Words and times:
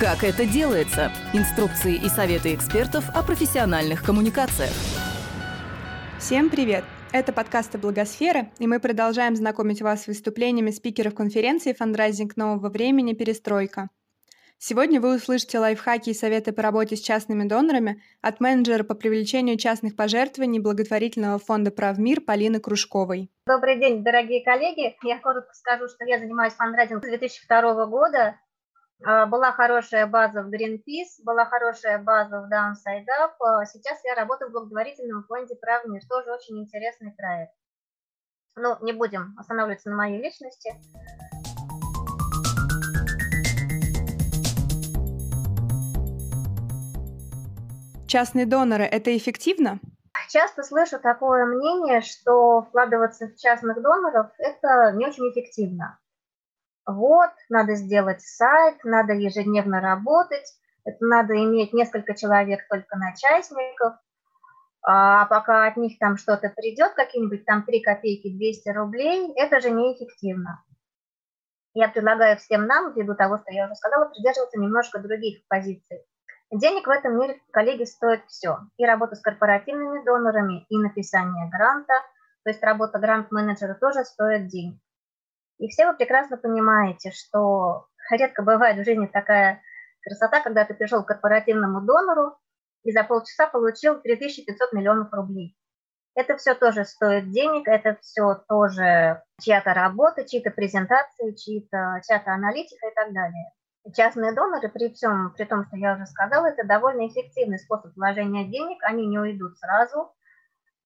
Как 0.00 0.24
это 0.24 0.46
делается? 0.46 1.12
Инструкции 1.34 1.94
и 1.94 2.08
советы 2.08 2.54
экспертов 2.54 3.04
о 3.14 3.22
профессиональных 3.22 4.02
коммуникациях. 4.02 4.70
Всем 6.18 6.48
привет! 6.48 6.84
Это 7.12 7.34
подкасты 7.34 7.76
«Благосфера», 7.76 8.48
и 8.58 8.66
мы 8.66 8.80
продолжаем 8.80 9.36
знакомить 9.36 9.82
вас 9.82 10.04
с 10.04 10.06
выступлениями 10.06 10.70
спикеров 10.70 11.14
конференции 11.14 11.74
«Фандрайзинг 11.74 12.38
нового 12.38 12.70
времени. 12.70 13.12
Перестройка». 13.12 13.90
Сегодня 14.56 15.02
вы 15.02 15.16
услышите 15.16 15.58
лайфхаки 15.58 16.10
и 16.10 16.14
советы 16.14 16.52
по 16.52 16.62
работе 16.62 16.96
с 16.96 17.02
частными 17.02 17.46
донорами 17.46 18.02
от 18.22 18.40
менеджера 18.40 18.84
по 18.84 18.94
привлечению 18.94 19.58
частных 19.58 19.96
пожертвований 19.96 20.60
благотворительного 20.60 21.38
фонда 21.38 21.70
«Правмир» 21.70 22.22
Полины 22.22 22.58
Кружковой. 22.58 23.30
Добрый 23.46 23.78
день, 23.78 24.02
дорогие 24.02 24.42
коллеги. 24.42 24.96
Я 25.02 25.18
коротко 25.18 25.52
скажу, 25.52 25.88
что 25.88 26.06
я 26.06 26.18
занимаюсь 26.18 26.54
фандрайзингом 26.54 27.02
с 27.02 27.06
2002 27.06 27.84
года. 27.84 28.36
А, 29.02 29.24
была 29.26 29.52
хорошая 29.52 30.06
база 30.06 30.42
в 30.42 30.50
Greenpeace, 30.52 31.22
была 31.24 31.46
хорошая 31.46 31.98
база 31.98 32.40
в 32.40 32.52
Downside 32.52 33.06
Up. 33.06 33.32
А, 33.40 33.64
сейчас 33.64 33.98
я 34.04 34.14
работаю 34.14 34.50
в 34.50 34.52
благотворительном 34.52 35.24
фонде 35.24 35.54
«Прав 35.54 35.86
мир». 35.86 36.02
Тоже 36.06 36.30
очень 36.30 36.58
интересный 36.60 37.12
проект. 37.12 37.52
Ну, 38.56 38.76
не 38.82 38.92
будем 38.92 39.34
останавливаться 39.38 39.88
на 39.88 39.96
моей 39.96 40.20
личности. 40.20 40.74
Частные 48.06 48.44
доноры– 48.44 48.84
это 48.90 49.16
эффективно? 49.16 49.80
Часто 50.28 50.62
слышу 50.62 50.98
такое 50.98 51.46
мнение, 51.46 52.02
что 52.02 52.62
вкладываться 52.62 53.28
в 53.28 53.36
частных 53.36 53.80
доноров– 53.80 54.30
это 54.38 54.92
не 54.92 55.06
очень 55.06 55.30
эффективно 55.30 55.99
вот, 56.92 57.30
надо 57.48 57.74
сделать 57.74 58.20
сайт, 58.20 58.84
надо 58.84 59.12
ежедневно 59.14 59.80
работать, 59.80 60.54
это 60.84 61.04
надо 61.04 61.34
иметь 61.36 61.72
несколько 61.72 62.14
человек 62.14 62.66
только 62.68 62.96
начальников, 62.96 63.94
а 64.82 65.26
пока 65.26 65.66
от 65.66 65.76
них 65.76 65.98
там 65.98 66.16
что-то 66.16 66.48
придет, 66.48 66.94
какие-нибудь 66.94 67.44
там 67.44 67.64
3 67.64 67.80
копейки, 67.80 68.34
200 68.34 68.68
рублей, 68.70 69.32
это 69.36 69.60
же 69.60 69.70
неэффективно. 69.70 70.64
Я 71.74 71.88
предлагаю 71.88 72.36
всем 72.38 72.66
нам, 72.66 72.92
ввиду 72.92 73.14
того, 73.14 73.38
что 73.38 73.52
я 73.52 73.66
уже 73.66 73.74
сказала, 73.76 74.06
придерживаться 74.06 74.58
немножко 74.58 74.98
других 74.98 75.46
позиций. 75.48 76.04
Денег 76.50 76.86
в 76.86 76.90
этом 76.90 77.16
мире, 77.16 77.40
коллеги, 77.52 77.84
стоит 77.84 78.24
все. 78.26 78.58
И 78.76 78.84
работа 78.84 79.14
с 79.14 79.20
корпоративными 79.20 80.04
донорами, 80.04 80.66
и 80.68 80.78
написание 80.78 81.48
гранта, 81.48 81.94
то 82.42 82.50
есть 82.50 82.62
работа 82.62 82.98
грант-менеджера 82.98 83.74
тоже 83.74 84.04
стоит 84.04 84.48
денег. 84.48 84.80
И 85.60 85.68
все 85.68 85.86
вы 85.86 85.94
прекрасно 85.94 86.38
понимаете, 86.38 87.10
что 87.10 87.86
редко 88.10 88.42
бывает 88.42 88.78
в 88.78 88.84
жизни 88.84 89.06
такая 89.06 89.62
красота, 90.02 90.40
когда 90.40 90.64
ты 90.64 90.72
пришел 90.72 91.04
к 91.04 91.08
корпоративному 91.08 91.82
донору 91.82 92.34
и 92.82 92.92
за 92.92 93.04
полчаса 93.04 93.46
получил 93.46 94.00
3500 94.00 94.72
миллионов 94.72 95.12
рублей. 95.12 95.54
Это 96.14 96.38
все 96.38 96.54
тоже 96.54 96.86
стоит 96.86 97.30
денег, 97.30 97.68
это 97.68 97.98
все 98.00 98.42
тоже 98.48 99.22
чья-то 99.42 99.74
работа, 99.74 100.26
чьи-то 100.26 100.50
презентации, 100.50 101.34
чьи-то, 101.34 102.00
чья-то 102.06 102.32
аналитика 102.32 102.88
и 102.88 102.94
так 102.94 103.12
далее. 103.12 103.52
Частные 103.94 104.34
доноры, 104.34 104.70
при 104.70 104.92
всем, 104.92 105.34
при 105.36 105.44
том, 105.44 105.66
что 105.66 105.76
я 105.76 105.94
уже 105.94 106.06
сказала, 106.06 106.46
это 106.46 106.66
довольно 106.66 107.06
эффективный 107.06 107.58
способ 107.58 107.94
вложения 107.96 108.44
денег, 108.44 108.82
они 108.82 109.06
не 109.06 109.18
уйдут 109.18 109.58
сразу, 109.58 110.10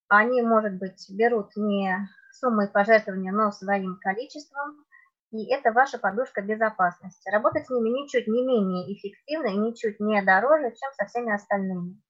они, 0.09 0.43
может 0.43 0.75
быть, 0.75 1.07
берут 1.11 1.57
не 1.57 2.09
суммой 2.35 2.69
пожертвования, 2.69 3.33
но 3.33 3.51
своим 3.51 3.99
количеством, 4.01 4.85
и 5.31 5.53
это 5.53 5.73
ваша 5.73 5.99
подушка 5.99 6.43
безопасности. 6.43 7.29
Работать 7.31 7.67
с 7.67 7.71
ними 7.71 7.89
ничуть 7.89 8.29
не 8.29 8.45
менее 8.47 8.95
эффективно 8.95 9.49
и 9.49 9.57
ничуть 9.57 9.99
не 9.99 10.23
дороже, 10.23 10.71
чем 10.71 10.93
со 10.93 11.07
всеми 11.07 11.35
остальными. 11.35 12.01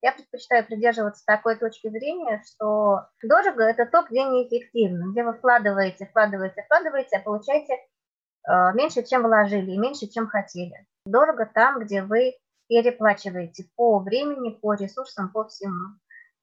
Я 0.00 0.12
предпочитаю 0.12 0.64
придерживаться 0.64 1.24
такой 1.26 1.56
точки 1.56 1.88
зрения, 1.88 2.42
что 2.46 3.08
дорого– 3.22 3.62
это 3.64 3.84
то, 3.86 4.04
где 4.08 4.22
неэффективно, 4.24 5.10
где 5.10 5.24
вы 5.24 5.32
вкладываете, 5.32 6.06
вкладываете, 6.06 6.62
вкладываете, 6.62 7.16
а 7.16 7.22
получаете 7.22 7.74
э, 7.74 8.74
меньше, 8.74 9.02
чем 9.02 9.22
вложили, 9.22 9.72
и 9.72 9.78
меньше, 9.78 10.06
чем 10.06 10.28
хотели. 10.28 10.86
Дорого 11.04 11.50
там, 11.52 11.80
где 11.80 12.02
вы 12.02 12.34
переплачиваете 12.68 13.64
по 13.74 13.98
времени, 13.98 14.50
по 14.50 14.74
ресурсам, 14.74 15.32
по 15.32 15.48
всему. 15.48 15.96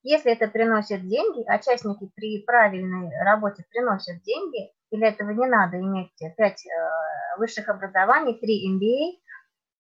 Если 0.08 0.32
это 0.32 0.48
приносит 0.48 1.02
деньги, 1.08 1.44
а 1.48 1.58
частники 1.58 2.12
при 2.16 2.44
правильной 2.44 3.10
работе 3.24 3.66
приносят 3.72 4.22
деньги, 4.22 4.72
и 4.92 4.98
для 4.98 5.08
этого 5.08 5.32
не 5.32 5.48
надо 5.48 5.80
иметь 5.80 6.12
5 6.20 6.38
э, 6.38 7.40
высших 7.40 7.68
образований, 7.70 8.36
3 8.40 8.78
MBA, 8.78 9.18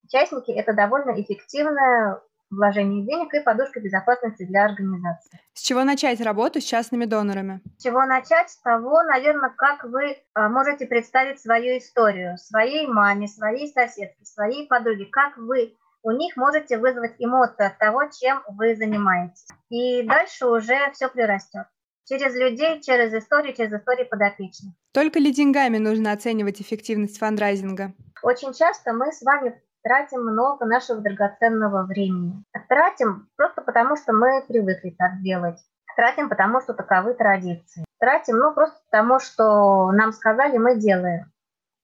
частники– 0.09 0.49
это 0.57 0.73
довольно 0.73 1.11
эффективное 1.21 2.19
вложение 2.49 3.05
денег 3.05 3.35
и 3.35 3.41
подушка 3.41 3.79
безопасности 3.79 4.47
для 4.47 4.65
организации. 4.65 5.39
С 5.53 5.61
чего 5.61 5.83
начать 5.83 6.19
работу 6.21 6.59
с 6.59 6.63
частными 6.63 7.05
донорами? 7.05 7.61
С 7.77 7.83
чего 7.83 8.03
начать? 8.05 8.49
С 8.49 8.59
того, 8.61 9.03
наверное, 9.03 9.53
как 9.55 9.83
вы 9.83 10.05
э, 10.05 10.47
можете 10.49 10.87
представить 10.87 11.39
свою 11.39 11.77
историю 11.77 12.39
своей 12.39 12.87
маме, 12.87 13.27
своей 13.27 13.71
соседке, 13.71 14.25
своей 14.25 14.65
подруге, 14.65 15.05
как 15.05 15.37
вы 15.37 15.75
у 16.05 16.11
них 16.11 16.37
можете 16.37 16.77
вызвать 16.77 17.15
эмоции 17.17 17.65
от 17.65 17.79
того, 17.79 18.03
чем 18.07 18.43
вы 18.49 18.75
занимаетесь. 18.75 19.47
И 19.69 20.03
дальше 20.03 20.45
уже 20.45 20.91
все 20.93 21.09
прирастет. 21.09 21.65
Через 22.07 22.35
людей, 22.35 22.79
через 22.81 23.11
истории, 23.11 23.53
через 23.53 23.73
истории 23.73 24.03
подопечных. 24.03 24.75
Только 24.93 25.17
ли 25.17 25.33
деньгами 25.33 25.79
нужно 25.79 26.11
оценивать 26.11 26.61
эффективность 26.61 27.17
фандрайзинга? 27.17 27.93
Очень 28.21 28.53
часто 28.53 28.93
мы 28.93 29.11
с 29.11 29.23
вами 29.23 29.59
тратим 29.81 30.21
много 30.21 30.65
нашего 30.65 31.01
драгоценного 31.01 31.87
времени. 31.87 32.43
Тратим 32.69 33.27
просто 33.35 33.63
потому, 33.63 33.95
что 33.95 34.13
мы 34.13 34.43
привыкли 34.47 34.91
так 34.91 35.23
делать. 35.23 35.57
Тратим, 35.95 36.29
потому 36.29 36.61
что 36.61 36.75
таковы 36.75 37.15
традиции. 37.15 37.83
Тратим, 37.99 38.37
ну, 38.37 38.53
просто 38.53 38.77
потому, 38.91 39.19
что 39.19 39.91
нам 39.91 40.11
сказали, 40.11 40.59
мы 40.59 40.77
делаем. 40.77 41.31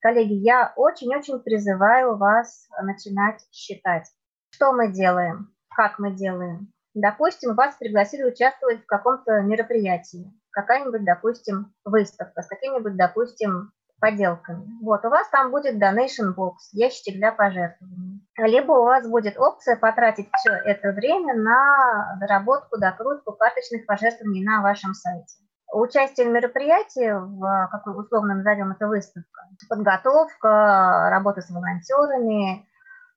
Коллеги, 0.02 0.34
я 0.34 0.72
очень-очень 0.74 1.38
призываю 1.38 2.16
вас 2.16 2.66
начинать 2.82 3.40
считать, 3.52 4.10
что 4.50 4.72
мы 4.72 4.90
делаем, 4.90 5.54
как 5.76 6.00
мы 6.00 6.10
делаем. 6.10 6.72
Допустим, 6.92 7.54
вас 7.54 7.76
пригласили 7.76 8.24
участвовать 8.24 8.82
в 8.82 8.86
каком-то 8.86 9.42
мероприятии, 9.42 10.28
какая-нибудь, 10.50 11.04
допустим, 11.04 11.72
выставка 11.84 12.42
с 12.42 12.48
какими-нибудь, 12.48 12.96
допустим, 12.96 13.70
поделками. 14.00 14.66
Вот, 14.82 15.04
у 15.04 15.08
вас 15.08 15.28
там 15.28 15.52
будет 15.52 15.80
donation 15.80 16.34
box, 16.36 16.54
ящик 16.72 17.14
для 17.14 17.30
пожертвований. 17.30 18.26
Либо 18.36 18.72
у 18.72 18.84
вас 18.84 19.08
будет 19.08 19.38
опция 19.38 19.76
потратить 19.76 20.28
все 20.34 20.50
это 20.50 20.90
время 20.90 21.34
на 21.34 22.18
доработку, 22.18 22.76
докрутку 22.76 23.34
карточных 23.34 23.86
пожертвований 23.86 24.44
на 24.44 24.62
вашем 24.62 24.94
сайте 24.94 25.41
участие 25.72 26.28
в 26.28 26.30
мероприятии, 26.30 27.12
в, 27.12 27.68
как 27.70 27.86
условно 27.86 28.34
назовем 28.34 28.72
это 28.72 28.86
выставка, 28.86 29.48
подготовка, 29.68 31.08
работа 31.10 31.40
с 31.40 31.50
волонтерами, 31.50 32.66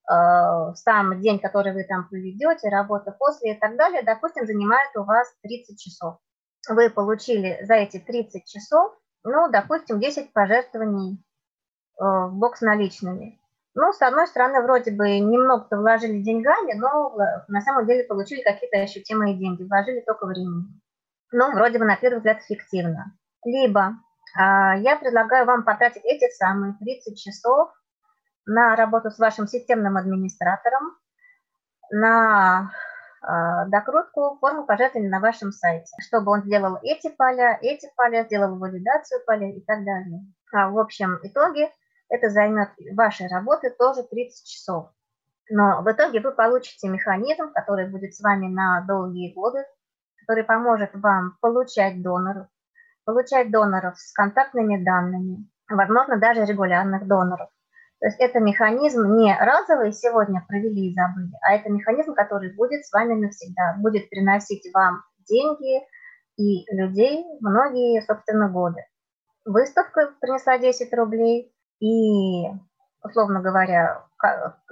э, 0.10 0.74
сам 0.76 1.22
день, 1.22 1.40
который 1.40 1.74
вы 1.74 1.84
там 1.84 2.08
проведете, 2.08 2.70
работа 2.70 3.12
после 3.12 3.54
и 3.54 3.60
так 3.60 3.76
далее, 3.76 4.04
допустим, 4.04 4.46
занимает 4.46 4.96
у 4.96 5.04
вас 5.04 5.28
30 5.44 5.80
часов. 5.80 6.18
Вы 6.70 6.90
получили 6.90 7.60
за 7.64 7.76
эти 7.76 8.00
30 8.00 8.46
часов, 8.46 8.94
ну, 9.24 9.50
допустим, 9.52 10.00
10 10.00 10.32
пожертвований 10.34 11.24
э, 12.00 12.04
в 12.04 12.32
бокс 12.34 12.62
наличными. 12.62 13.40
Ну, 13.78 13.92
с 13.92 14.02
одной 14.02 14.26
стороны, 14.28 14.62
вроде 14.62 14.92
бы 14.92 15.20
немного-то 15.20 15.78
вложили 15.78 16.22
деньгами, 16.22 16.74
но 16.80 17.14
на 17.50 17.60
самом 17.60 17.86
деле 17.86 18.06
получили 18.06 18.42
какие-то 18.42 18.78
ощутимые 18.80 19.38
деньги, 19.38 19.64
вложили 19.64 20.00
только 20.00 20.26
времени 20.26 20.80
ну, 21.32 21.52
вроде 21.54 21.80
бы 21.80 21.86
на 21.86 21.96
первый 21.96 22.18
взгляд 22.18 22.40
эффективно. 22.40 23.14
Либо 23.44 23.96
а, 24.38 24.76
я 24.76 24.96
предлагаю 24.98 25.46
вам 25.46 25.64
потратить 25.64 26.04
эти 26.04 26.30
самые 26.36 26.74
30 26.80 27.18
часов 27.18 27.72
на 28.46 28.76
работу 28.76 29.10
с 29.10 29.20
вашим 29.20 29.48
системным 29.48 29.98
администратором, 29.98 30.98
на 31.92 32.72
а, 33.22 33.66
докрутку 33.66 34.38
формы 34.40 34.66
пожертвований 34.66 35.10
на 35.10 35.20
вашем 35.20 35.52
сайте, 35.52 35.96
чтобы 36.08 36.32
он 36.32 36.44
сделал 36.44 36.78
эти 36.84 37.10
поля, 37.10 37.58
эти 37.62 37.90
поля, 37.96 38.26
сделал 38.26 38.58
валидацию 38.58 39.22
полей 39.26 39.58
и 39.58 39.66
так 39.66 39.84
далее. 39.84 40.22
А 40.54 40.70
в 40.70 40.78
общем 40.78 41.20
итоге 41.24 41.72
это 42.10 42.30
займет 42.30 42.70
вашей 42.94 43.28
работы 43.28 43.72
тоже 43.72 44.04
30 44.04 44.48
часов. 44.48 44.90
Но 45.50 45.82
в 45.82 45.92
итоге 45.92 46.20
вы 46.20 46.32
получите 46.32 46.88
механизм, 46.88 47.52
который 47.54 47.90
будет 47.90 48.16
с 48.16 48.22
вами 48.22 48.48
на 48.48 48.82
долгие 48.88 49.34
годы, 49.34 49.66
который 50.26 50.44
поможет 50.44 50.90
вам 50.94 51.38
получать 51.40 52.02
доноров, 52.02 52.48
получать 53.06 53.52
доноров 53.52 53.98
с 54.00 54.12
контактными 54.12 54.84
данными, 54.84 55.48
возможно, 55.70 56.18
даже 56.18 56.46
регулярных 56.46 57.08
доноров. 57.08 57.50
То 58.00 58.08
есть 58.08 58.20
это 58.20 58.40
механизм 58.40 59.16
не 59.16 59.36
разовый 59.40 59.94
сегодня 59.94 60.44
провели 60.48 60.92
и 60.92 60.96
забыли, 60.96 61.32
а 61.42 61.54
это 61.54 61.70
механизм, 61.70 62.14
который 62.14 62.54
будет 62.56 62.86
с 62.86 62.92
вами 62.92 63.14
навсегда, 63.14 63.76
будет 63.78 64.10
приносить 64.10 64.68
вам 64.74 65.04
деньги 65.28 65.82
и 66.38 66.66
людей 66.76 67.24
многие, 67.40 68.02
собственно, 68.02 68.50
годы. 68.50 68.84
Выставка 69.46 70.12
принесла 70.20 70.58
10 70.58 70.94
рублей, 70.94 71.54
и 71.80 72.48
условно 73.04 73.42
говоря, 73.42 74.04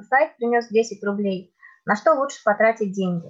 сайт 0.10 0.36
принес 0.38 0.68
10 0.68 1.04
рублей, 1.04 1.56
на 1.86 1.96
что 1.96 2.14
лучше 2.14 2.44
потратить 2.44 2.94
деньги? 2.94 3.30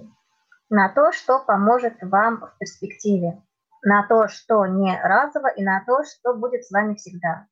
На 0.70 0.88
то, 0.88 1.12
что 1.12 1.40
поможет 1.40 1.94
вам 2.00 2.40
в 2.40 2.58
перспективе, 2.58 3.42
на 3.82 4.06
то, 4.06 4.28
что 4.28 4.64
не 4.66 4.98
разово, 5.02 5.48
и 5.48 5.62
на 5.62 5.84
то, 5.86 6.02
что 6.04 6.34
будет 6.34 6.64
с 6.64 6.70
вами 6.70 6.94
всегда. 6.94 7.46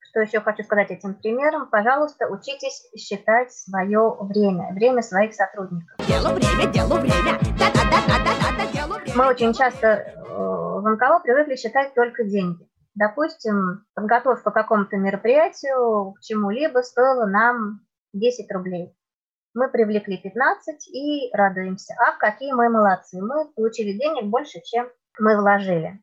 Что 0.00 0.20
еще 0.20 0.40
хочу 0.40 0.64
сказать 0.64 0.90
этим 0.90 1.14
примером? 1.14 1.68
Пожалуйста, 1.70 2.26
учитесь 2.28 2.88
считать 2.96 3.52
свое 3.52 4.16
время, 4.20 4.72
время 4.72 5.02
своих 5.02 5.34
сотрудников. 5.34 5.96
Делу 6.08 6.34
время, 6.34 6.72
делу 6.72 6.96
время. 6.96 7.38
Да, 7.58 7.70
да, 7.72 7.82
да, 7.90 8.00
да, 8.08 8.18
да, 8.24 8.56
да, 8.56 8.72
делу 8.72 8.94
время. 8.94 9.16
Мы 9.16 9.28
очень 9.28 9.52
часто 9.52 9.86
э, 9.86 10.24
в 10.26 10.88
НКО 10.88 11.20
привыкли 11.20 11.56
считать 11.56 11.94
только 11.94 12.24
деньги. 12.24 12.68
Допустим, 12.94 13.84
подготовка 13.94 14.50
к 14.50 14.54
какому-то 14.54 14.96
мероприятию, 14.96 16.14
к 16.14 16.20
чему-либо 16.22 16.80
стоила 16.80 17.26
нам 17.26 17.80
10 18.14 18.50
рублей. 18.52 18.95
Мы 19.56 19.70
привлекли 19.70 20.18
15 20.18 20.86
и 20.88 21.30
радуемся. 21.32 21.94
Ах, 21.98 22.18
какие 22.18 22.52
мы 22.52 22.68
молодцы, 22.68 23.22
мы 23.22 23.48
получили 23.54 23.98
денег 23.98 24.26
больше, 24.26 24.60
чем 24.60 24.86
мы 25.18 25.34
вложили. 25.40 25.98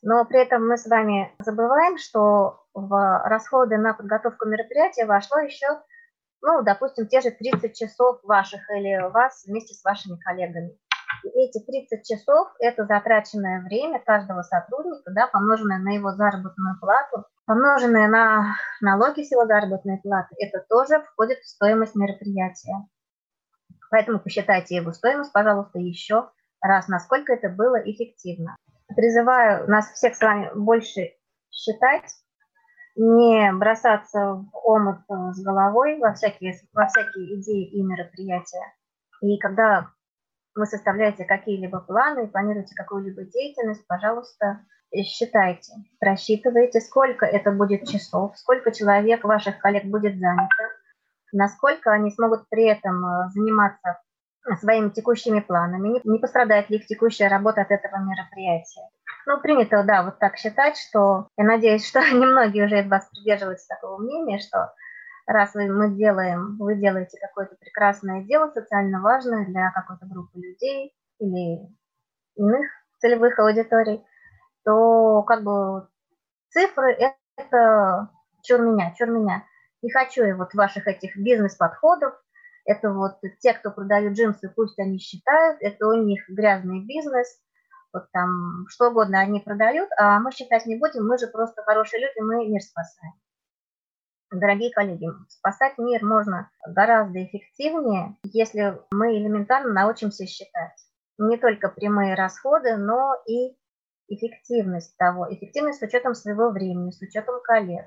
Но 0.00 0.24
при 0.24 0.40
этом 0.40 0.66
мы 0.66 0.78
с 0.78 0.86
вами 0.86 1.30
забываем, 1.38 1.98
что 1.98 2.64
в 2.72 3.22
расходы 3.26 3.76
на 3.76 3.92
подготовку 3.92 4.48
мероприятия 4.48 5.04
вошло 5.04 5.38
еще, 5.38 5.66
ну, 6.40 6.62
допустим, 6.62 7.06
те 7.06 7.20
же 7.20 7.30
30 7.30 7.76
часов 7.76 8.20
ваших 8.22 8.62
или 8.70 9.06
вас 9.10 9.44
вместе 9.44 9.74
с 9.74 9.84
вашими 9.84 10.16
коллегами. 10.16 10.78
Эти 11.34 11.64
30 11.64 12.06
часов– 12.06 12.48
это 12.58 12.86
затраченное 12.86 13.62
время 13.62 14.00
каждого 14.00 14.42
сотрудника, 14.42 15.10
да, 15.12 15.26
помноженное 15.26 15.78
на 15.78 15.94
его 15.94 16.12
заработную 16.12 16.78
плату, 16.80 17.24
помноженное 17.46 18.08
на 18.08 18.56
налоги 18.80 19.22
с 19.22 19.30
его 19.30 19.46
заработной 19.46 19.98
платы, 19.98 20.34
это 20.38 20.64
тоже 20.68 21.00
входит 21.02 21.38
в 21.38 21.48
стоимость 21.48 21.94
мероприятия. 21.94 22.86
Поэтому 23.90 24.20
посчитайте 24.20 24.76
его 24.76 24.92
стоимость, 24.92 25.32
пожалуйста, 25.32 25.78
еще 25.78 26.30
раз, 26.60 26.88
насколько 26.88 27.32
это 27.32 27.48
было 27.48 27.76
эффективно. 27.76 28.56
Призываю 28.94 29.68
нас 29.68 29.90
всех 29.92 30.14
с 30.14 30.20
вами 30.20 30.50
больше 30.54 31.12
считать, 31.50 32.04
не 32.96 33.52
бросаться 33.52 34.34
в 34.34 34.50
омут 34.52 34.98
с 35.08 35.42
головой 35.42 35.98
во 35.98 36.14
всякие, 36.14 36.54
во 36.72 36.86
всякие 36.86 37.40
идеи 37.40 37.64
и 37.64 37.82
мероприятия. 37.82 38.74
И 39.20 39.38
когда 39.38 39.88
вы 40.58 40.66
составляете 40.66 41.24
какие-либо 41.24 41.80
планы, 41.80 42.26
планируете 42.26 42.74
какую-либо 42.74 43.22
деятельность, 43.22 43.86
пожалуйста, 43.86 44.60
считайте, 45.04 45.72
просчитывайте, 46.00 46.80
сколько 46.80 47.24
это 47.26 47.52
будет 47.52 47.88
часов, 47.88 48.36
сколько 48.36 48.72
человек, 48.72 49.24
ваших 49.24 49.58
коллег 49.58 49.84
будет 49.84 50.18
занято, 50.18 50.64
насколько 51.32 51.92
они 51.92 52.10
смогут 52.10 52.48
при 52.48 52.64
этом 52.64 53.04
э, 53.04 53.30
заниматься 53.30 54.00
своими 54.60 54.88
текущими 54.88 55.40
планами, 55.40 56.00
не 56.04 56.18
пострадает 56.18 56.70
ли 56.70 56.78
их 56.78 56.86
текущая 56.86 57.28
работа 57.28 57.60
от 57.62 57.70
этого 57.70 57.96
мероприятия. 57.98 58.88
Ну, 59.26 59.40
принято, 59.40 59.82
да, 59.84 60.02
вот 60.02 60.18
так 60.18 60.38
считать, 60.38 60.78
что 60.78 61.28
я 61.36 61.44
надеюсь, 61.44 61.86
что 61.86 62.00
немногие 62.12 62.64
уже 62.64 62.80
из 62.80 62.88
вас 62.88 63.08
придерживаются 63.10 63.68
такого 63.68 63.98
мнения, 63.98 64.38
что 64.38 64.72
раз 65.28 65.54
вы, 65.54 65.68
мы 65.70 65.94
делаем, 65.94 66.56
вы 66.58 66.74
делаете 66.76 67.18
какое-то 67.20 67.54
прекрасное 67.56 68.24
дело, 68.24 68.50
социально 68.50 69.00
важное 69.00 69.44
для 69.44 69.70
какой-то 69.72 70.06
группы 70.06 70.38
людей 70.38 70.94
или 71.20 71.68
иных 72.36 72.66
целевых 72.98 73.38
аудиторий, 73.38 74.04
то 74.64 75.22
как 75.22 75.44
бы 75.44 75.86
цифры– 76.48 76.96
это 77.36 78.10
чур 78.42 78.60
меня, 78.60 78.94
чур 78.96 79.08
меня. 79.08 79.44
Не 79.82 79.92
хочу 79.92 80.24
я 80.24 80.34
вот 80.34 80.54
ваших 80.54 80.86
этих 80.86 81.16
бизнес-подходов, 81.16 82.14
это 82.64 82.92
вот 82.92 83.20
те, 83.40 83.52
кто 83.52 83.70
продают 83.70 84.14
джинсы, 84.14 84.50
пусть 84.54 84.78
они 84.78 84.98
считают, 84.98 85.58
это 85.60 85.86
у 85.86 85.92
них 85.92 86.24
грязный 86.28 86.84
бизнес, 86.86 87.38
вот 87.92 88.10
там 88.12 88.66
что 88.68 88.88
угодно 88.88 89.20
они 89.20 89.40
продают, 89.40 89.90
а 89.98 90.18
мы 90.20 90.32
считать 90.32 90.66
не 90.66 90.76
будем, 90.76 91.06
мы 91.06 91.18
же 91.18 91.26
просто 91.26 91.62
хорошие 91.62 92.00
люди, 92.00 92.20
мы 92.20 92.48
мир 92.48 92.62
спасаем. 92.62 93.12
Дорогие 94.30 94.70
коллеги, 94.70 95.06
спасать 95.28 95.78
мир 95.78 96.04
можно 96.04 96.50
гораздо 96.66 97.24
эффективнее, 97.24 98.16
если 98.24 98.78
мы 98.90 99.16
элементарно 99.16 99.72
научимся 99.72 100.26
считать. 100.26 100.76
Не 101.16 101.38
только 101.38 101.70
прямые 101.70 102.14
расходы, 102.14 102.76
но 102.76 103.14
и 103.26 103.56
эффективность 104.08 104.96
того, 104.98 105.26
эффективность 105.32 105.78
с 105.80 105.82
учетом 105.82 106.14
своего 106.14 106.50
времени, 106.50 106.90
с 106.90 107.00
учетом 107.00 107.40
коллег, 107.42 107.86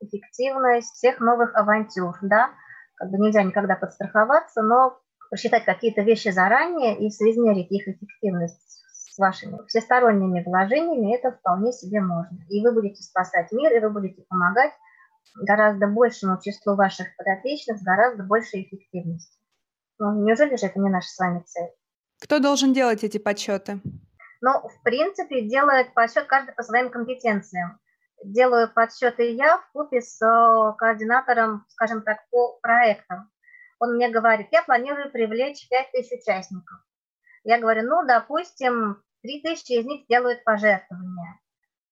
эффективность 0.00 0.94
всех 0.94 1.18
новых 1.18 1.56
авантюр, 1.56 2.16
да, 2.22 2.50
как 2.94 3.10
бы 3.10 3.18
нельзя 3.18 3.42
никогда 3.42 3.74
подстраховаться, 3.74 4.62
но 4.62 4.96
просчитать 5.28 5.64
какие-то 5.64 6.02
вещи 6.02 6.28
заранее 6.28 6.98
и 7.00 7.10
соизмерить 7.10 7.70
их 7.72 7.88
эффективность 7.88 8.80
с 9.12 9.18
вашими 9.18 9.58
всесторонними 9.66 10.44
вложениями, 10.44 11.16
это 11.16 11.32
вполне 11.32 11.72
себе 11.72 12.00
можно. 12.00 12.38
И 12.48 12.64
вы 12.64 12.72
будете 12.72 13.02
спасать 13.02 13.50
мир, 13.50 13.72
и 13.72 13.80
вы 13.80 13.90
будете 13.90 14.22
помогать 14.28 14.72
гораздо 15.36 15.86
большему 15.86 16.40
числу 16.40 16.76
ваших 16.76 17.08
подопечных 17.16 17.82
гораздо 17.82 18.22
большей 18.24 18.64
эффективностью. 18.64 19.40
Ну, 19.98 20.24
неужели 20.24 20.56
же 20.56 20.66
это 20.66 20.78
не 20.78 20.90
наша 20.90 21.08
с 21.08 21.18
вами 21.18 21.42
цель? 21.46 21.70
Кто 22.20 22.38
должен 22.38 22.72
делать 22.72 23.04
эти 23.04 23.18
подсчеты? 23.18 23.80
Ну, 24.40 24.50
в 24.68 24.82
принципе, 24.82 25.42
делает 25.42 25.92
подсчет 25.94 26.26
каждый 26.26 26.54
по 26.54 26.62
своим 26.62 26.90
компетенциям. 26.90 27.78
Делаю 28.24 28.72
подсчеты 28.72 29.32
я 29.32 29.58
в 29.58 29.72
купе 29.72 30.00
с 30.00 30.20
э, 30.20 30.74
координатором, 30.76 31.64
скажем 31.68 32.02
так, 32.02 32.18
по 32.30 32.58
проектам. 32.60 33.30
Он 33.78 33.94
мне 33.94 34.10
говорит, 34.10 34.48
я 34.52 34.62
планирую 34.62 35.10
привлечь 35.10 35.68
5000 35.68 36.20
участников. 36.20 36.78
Я 37.44 37.58
говорю, 37.58 37.88
ну, 37.88 38.06
допустим, 38.06 39.02
3000 39.22 39.72
из 39.72 39.86
них 39.86 40.06
делают 40.06 40.44
пожертвования. 40.44 41.40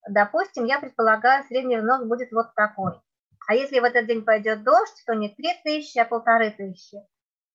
Допустим, 0.08 0.64
я 0.64 0.80
предполагаю, 0.80 1.44
средний 1.44 1.76
взнос 1.76 2.04
будет 2.04 2.30
вот 2.32 2.54
такой. 2.54 3.00
А 3.48 3.54
если 3.54 3.80
в 3.80 3.84
этот 3.84 4.06
день 4.06 4.26
пойдет 4.26 4.62
дождь, 4.62 5.02
то 5.06 5.14
не 5.14 5.30
3 5.30 5.62
тысячи, 5.64 5.98
а 5.98 6.04
полторы 6.04 6.50
тысячи. 6.50 6.98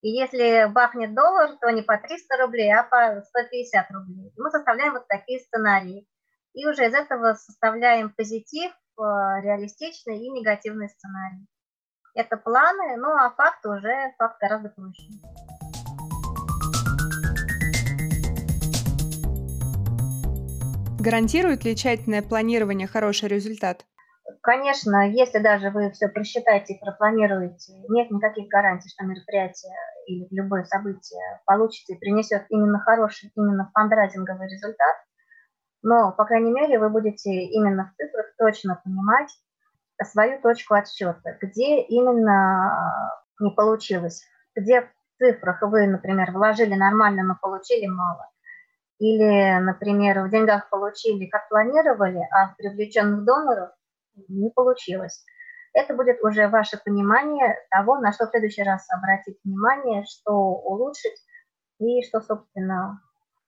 И 0.01 0.09
если 0.09 0.65
бахнет 0.73 1.13
доллар, 1.13 1.55
то 1.61 1.69
не 1.69 1.83
по 1.83 1.95
300 1.99 2.35
рублей, 2.37 2.73
а 2.73 2.81
по 2.81 3.21
150 3.21 3.91
рублей. 3.91 4.33
Мы 4.35 4.49
составляем 4.49 4.93
вот 4.93 5.07
такие 5.07 5.39
сценарии. 5.39 6.07
И 6.55 6.65
уже 6.65 6.87
из 6.87 6.95
этого 6.95 7.35
составляем 7.35 8.09
позитив, 8.09 8.71
э, 8.71 9.01
реалистичный 9.43 10.17
и 10.17 10.31
негативный 10.31 10.89
сценарий. 10.89 11.45
Это 12.15 12.37
планы, 12.37 12.97
ну 12.97 13.09
а 13.09 13.29
факт 13.29 13.63
уже 13.63 14.15
факт 14.17 14.41
гораздо 14.41 14.69
проще. 14.69 15.03
Гарантирует 20.99 21.65
ли 21.65 21.75
тщательное 21.75 22.23
планирование 22.23 22.87
хороший 22.87 23.29
результат? 23.29 23.85
Конечно, 24.41 25.09
если 25.09 25.39
даже 25.39 25.69
вы 25.69 25.91
все 25.91 26.07
просчитаете 26.07 26.73
и 26.73 26.79
пропланируете, 26.79 27.73
нет 27.89 28.09
никаких 28.09 28.47
гарантий, 28.47 28.89
что 28.89 29.05
мероприятие 29.05 29.73
или 30.07 30.27
любое 30.31 30.63
событие 30.63 31.41
получится 31.45 31.93
и 31.93 31.97
принесет 31.97 32.45
именно 32.49 32.79
хороший, 32.79 33.31
именно 33.35 33.69
фандрайзинговый 33.73 34.49
результат. 34.49 34.95
Но, 35.81 36.13
по 36.13 36.25
крайней 36.25 36.51
мере, 36.51 36.79
вы 36.79 36.89
будете 36.89 37.31
именно 37.31 37.91
в 37.91 37.95
цифрах 37.97 38.27
точно 38.37 38.81
понимать 38.83 39.29
свою 40.01 40.41
точку 40.41 40.75
отсчета, 40.75 41.37
где 41.41 41.81
именно 41.81 43.11
не 43.39 43.51
получилось, 43.51 44.23
где 44.55 44.81
в 44.81 44.89
цифрах 45.17 45.61
вы, 45.61 45.87
например, 45.87 46.31
вложили 46.31 46.75
нормально, 46.75 47.23
но 47.23 47.37
получили 47.41 47.87
мало. 47.87 48.29
Или, 48.99 49.59
например, 49.59 50.21
в 50.21 50.29
деньгах 50.29 50.69
получили, 50.69 51.27
как 51.27 51.49
планировали, 51.49 52.21
а 52.31 52.49
в 52.49 52.55
привлеченных 52.55 53.25
доноров 53.25 53.71
не 54.27 54.49
получилось. 54.49 55.23
Это 55.73 55.95
будет 55.95 56.23
уже 56.23 56.47
ваше 56.47 56.77
понимание 56.83 57.55
того, 57.71 57.99
на 57.99 58.13
что 58.13 58.27
в 58.27 58.29
следующий 58.29 58.63
раз 58.63 58.85
обратить 58.91 59.39
внимание, 59.43 60.05
что 60.05 60.31
улучшить 60.31 61.19
и 61.79 62.03
что, 62.03 62.21
собственно, 62.21 63.01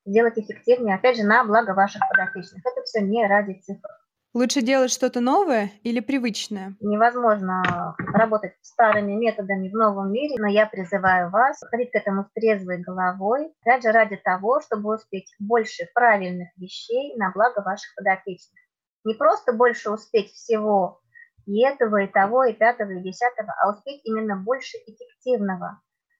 сделать 0.05 0.37
эффективнее, 0.37 0.95
опять 0.95 1.17
же, 1.17 1.23
на 1.23 1.43
благо 1.43 1.73
ваших 1.73 2.01
подопечных. 2.09 2.65
Это 2.65 2.83
все 2.83 3.01
не 3.01 3.27
ради 3.27 3.59
цифр. 3.59 3.89
Лучше 4.33 4.61
делать 4.61 4.91
что-то 4.91 5.21
новое 5.21 5.71
или 5.83 6.01
привычное? 6.01 6.75
Невозможно 6.81 7.95
работать 7.97 8.51
старыми 8.61 9.13
методами 9.13 9.69
в 9.69 9.73
новом 9.73 10.11
мире, 10.11 10.35
но 10.37 10.47
я 10.47 10.65
призываю 10.65 11.29
вас 11.29 11.57
ходить 11.69 11.91
к 11.91 11.95
этому 11.95 12.25
с 12.25 12.33
трезвой 12.33 12.81
головой, 12.81 13.53
опять 13.61 13.83
же, 13.83 13.93
ради 13.93 14.17
того, 14.17 14.59
чтобы 14.59 14.93
успеть 14.93 15.33
больше 15.39 15.87
правильных 15.93 16.49
вещей 16.57 17.15
на 17.15 17.31
благо 17.31 17.61
ваших 17.61 17.95
подопечных 17.95 18.59
не 19.05 19.13
просто 19.13 19.53
больше 19.53 19.89
успеть 19.91 20.31
всего 20.33 20.99
и 21.45 21.63
этого, 21.63 22.01
и 22.01 22.07
того, 22.07 22.43
и 22.43 22.53
пятого, 22.53 22.91
и 22.91 23.01
десятого, 23.01 23.53
а 23.61 23.69
успеть 23.69 24.01
именно 24.03 24.35
больше 24.35 24.77
эффективного 24.85 25.79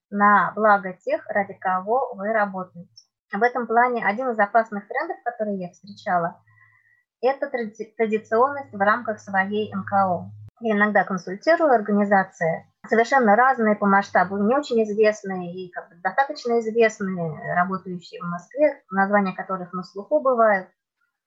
на 0.09 0.51
благо 0.55 0.93
тех, 0.93 1.25
ради 1.27 1.53
кого 1.53 2.13
вы 2.13 2.31
работаете. 2.31 2.89
В 3.33 3.41
этом 3.41 3.67
плане 3.67 4.05
один 4.05 4.29
из 4.29 4.39
опасных 4.39 4.87
трендов, 4.87 5.17
который 5.23 5.57
я 5.57 5.71
встречала, 5.71 6.41
это 7.21 7.49
традиционность 7.49 8.71
в 8.71 8.79
рамках 8.79 9.19
своей 9.19 9.73
НКО. 9.73 10.31
Я 10.61 10.75
иногда 10.75 11.03
консультирую 11.03 11.71
организации, 11.73 12.71
совершенно 12.87 13.35
разные 13.35 13.75
по 13.75 13.87
масштабу, 13.87 14.37
не 14.37 14.55
очень 14.55 14.81
известные 14.83 15.53
и 15.53 15.71
как 15.71 15.89
бы 15.89 15.95
достаточно 15.95 16.59
известные, 16.59 17.55
работающие 17.55 18.21
в 18.21 18.27
Москве, 18.27 18.81
названия 18.89 19.33
которых 19.33 19.73
на 19.73 19.83
слуху 19.83 20.21
бывают. 20.21 20.69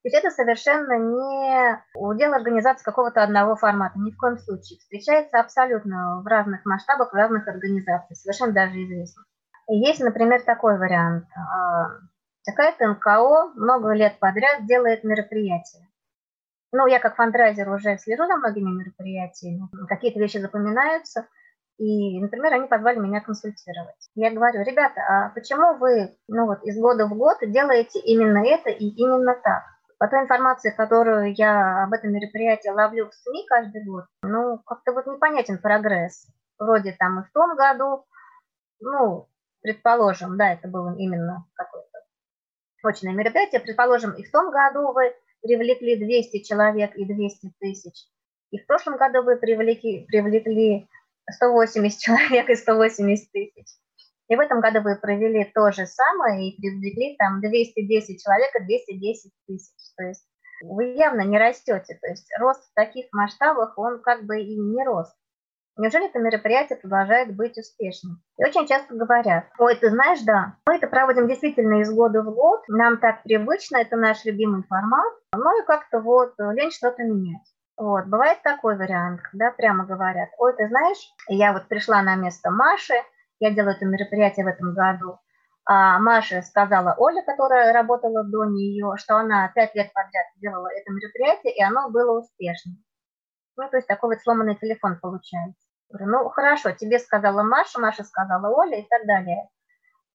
То 0.02 0.08
есть 0.08 0.16
это 0.16 0.30
совершенно 0.30 0.96
не 0.96 1.82
удел 1.94 2.32
организации 2.32 2.84
какого-то 2.84 3.22
одного 3.22 3.56
формата, 3.56 3.98
ни 3.98 4.12
в 4.12 4.16
коем 4.16 4.38
случае. 4.38 4.78
Встречается 4.78 5.40
абсолютно 5.40 6.22
в 6.22 6.26
разных 6.26 6.64
масштабах, 6.64 7.12
в 7.12 7.16
разных 7.16 7.48
организациях, 7.48 8.16
совершенно 8.16 8.52
даже 8.52 8.74
известно. 8.84 9.24
И 9.68 9.76
есть, 9.76 10.00
например, 10.00 10.42
такой 10.42 10.78
вариант. 10.78 11.24
Какая-то 12.46 12.84
а, 12.84 12.88
НКО 12.94 13.52
много 13.56 13.92
лет 13.92 14.18
подряд 14.20 14.66
делает 14.66 15.02
мероприятия. 15.02 15.88
Ну, 16.72 16.86
я 16.86 17.00
как 17.00 17.16
фандрайзер 17.16 17.68
уже 17.68 17.98
слежу 17.98 18.26
за 18.26 18.36
многими 18.36 18.70
мероприятиями, 18.70 19.68
какие-то 19.88 20.20
вещи 20.20 20.38
запоминаются, 20.38 21.26
и, 21.78 22.20
например, 22.20 22.54
они 22.54 22.66
позвали 22.66 22.98
меня 22.98 23.20
консультировать. 23.20 24.10
Я 24.14 24.32
говорю, 24.32 24.62
ребята, 24.62 25.00
а 25.00 25.28
почему 25.30 25.78
вы 25.78 26.16
ну, 26.28 26.46
вот, 26.46 26.62
из 26.64 26.78
года 26.78 27.06
в 27.06 27.16
год 27.16 27.38
делаете 27.42 28.00
именно 28.00 28.44
это 28.44 28.70
и 28.70 28.86
именно 28.86 29.34
так? 29.34 29.62
По 29.98 30.06
той 30.06 30.22
информации, 30.22 30.70
которую 30.70 31.34
я 31.34 31.82
об 31.84 31.92
этом 31.92 32.12
мероприятии 32.12 32.68
ловлю 32.68 33.10
в 33.10 33.14
СМИ 33.14 33.46
каждый 33.48 33.84
год, 33.84 34.04
ну, 34.22 34.58
как-то 34.64 34.92
вот 34.92 35.06
непонятен 35.06 35.58
прогресс. 35.58 36.26
Вроде 36.58 36.92
там 36.92 37.20
и 37.20 37.24
в 37.24 37.32
том 37.32 37.56
году, 37.56 38.04
ну, 38.80 39.28
предположим, 39.60 40.36
да, 40.36 40.52
это 40.52 40.68
было 40.68 40.94
именно 40.96 41.46
какое-то 41.54 41.98
точное 42.82 43.12
мероприятие, 43.12 43.60
предположим, 43.60 44.12
и 44.12 44.22
в 44.22 44.30
том 44.30 44.50
году 44.50 44.92
вы 44.92 45.14
привлекли 45.42 45.96
200 45.96 46.42
человек 46.42 46.94
и 46.94 47.04
200 47.04 47.52
тысяч, 47.58 48.06
и 48.50 48.58
в 48.58 48.66
прошлом 48.66 48.96
году 48.96 49.22
вы 49.22 49.36
привлекли, 49.36 50.06
привлекли 50.06 50.88
180 51.30 51.98
человек 52.00 52.48
и 52.48 52.54
180 52.54 53.32
тысяч. 53.32 53.66
И 54.28 54.37
в 54.37 54.40
этом 54.40 54.61
году 54.61 54.82
вы 54.82 54.97
провели 54.97 55.44
то 55.54 55.70
же 55.73 55.87
самое 55.87 56.49
и 56.49 56.61
привлекли 56.61 57.16
там 57.16 57.40
210 57.40 58.23
человек 58.23 58.50
и 58.61 58.64
210 58.64 59.32
тысяч. 59.47 59.94
То 59.97 60.04
есть 60.04 60.26
вы 60.62 60.94
явно 60.94 61.23
не 61.23 61.38
растете. 61.38 61.99
То 62.00 62.08
есть 62.08 62.28
рост 62.38 62.62
в 62.62 62.75
таких 62.75 63.06
масштабах, 63.12 63.76
он 63.78 64.00
как 64.02 64.25
бы 64.25 64.40
и 64.40 64.58
не 64.58 64.85
рост. 64.85 65.14
Неужели 65.78 66.08
это 66.08 66.18
мероприятие 66.18 66.76
продолжает 66.76 67.35
быть 67.37 67.56
успешным? 67.56 68.20
И 68.37 68.44
очень 68.44 68.66
часто 68.66 68.94
говорят, 68.94 69.44
ой, 69.58 69.76
ты 69.76 69.90
знаешь, 69.90 70.20
да, 70.23 70.56
мы 70.66 70.75
это 70.75 70.88
проводим 70.88 71.28
действительно 71.28 71.80
из 71.80 71.94
года 71.94 72.23
в 72.23 72.35
год, 72.35 72.62
нам 72.66 72.99
так 72.99 73.23
привычно, 73.23 73.76
это 73.76 73.97
наш 73.97 74.25
любимый 74.25 74.64
формат, 74.64 75.12
ну 75.32 75.62
и 75.62 75.64
как-то 75.64 76.00
вот 76.00 76.35
лень 76.37 76.73
что-то 76.73 77.04
менять. 77.04 77.47
Вот, 77.76 78.06
бывает 78.06 78.42
такой 78.42 78.76
вариант, 78.76 79.20
когда 79.23 79.52
прямо 79.52 79.87
говорят, 79.87 80.30
ой, 80.38 80.52
ты 80.56 80.66
знаешь, 80.66 80.99
я 81.28 81.52
вот 81.52 81.68
пришла 81.68 82.02
на 82.02 82.16
место 82.16 82.50
Маши, 82.50 82.94
я 83.40 83.50
делаю 83.52 83.76
это 83.76 83.85
мероприятие 83.85 84.45
в 84.45 84.49
этом 84.49 84.75
году, 84.75 85.18
а 85.71 85.99
Маша 85.99 86.40
сказала 86.40 86.95
Оля, 86.97 87.23
которая 87.23 87.75
работала 87.75 88.25
до 88.25 88.47
нее, 88.47 88.95
что 88.97 89.16
она 89.16 89.49
пять 89.54 89.75
лет 89.75 89.92
подряд 89.92 90.26
делала 90.37 90.68
это 90.68 90.90
мероприятие, 90.90 91.54
и 91.54 91.62
оно 91.62 91.90
было 91.90 92.18
успешным. 92.18 92.83
Ну, 93.57 93.68
то 93.68 93.76
есть 93.76 93.87
такой 93.87 94.14
вот 94.14 94.23
сломанный 94.23 94.54
телефон 94.54 94.99
получается. 94.99 95.61
Говорю, 95.90 96.11
ну, 96.11 96.28
хорошо, 96.30 96.71
тебе 96.73 96.99
сказала 96.99 97.42
Маша, 97.42 97.80
Маша 97.80 98.04
сказала 98.04 98.49
Оля 98.49 98.78
и 98.78 98.87
так 98.88 99.07
далее. 99.07 99.49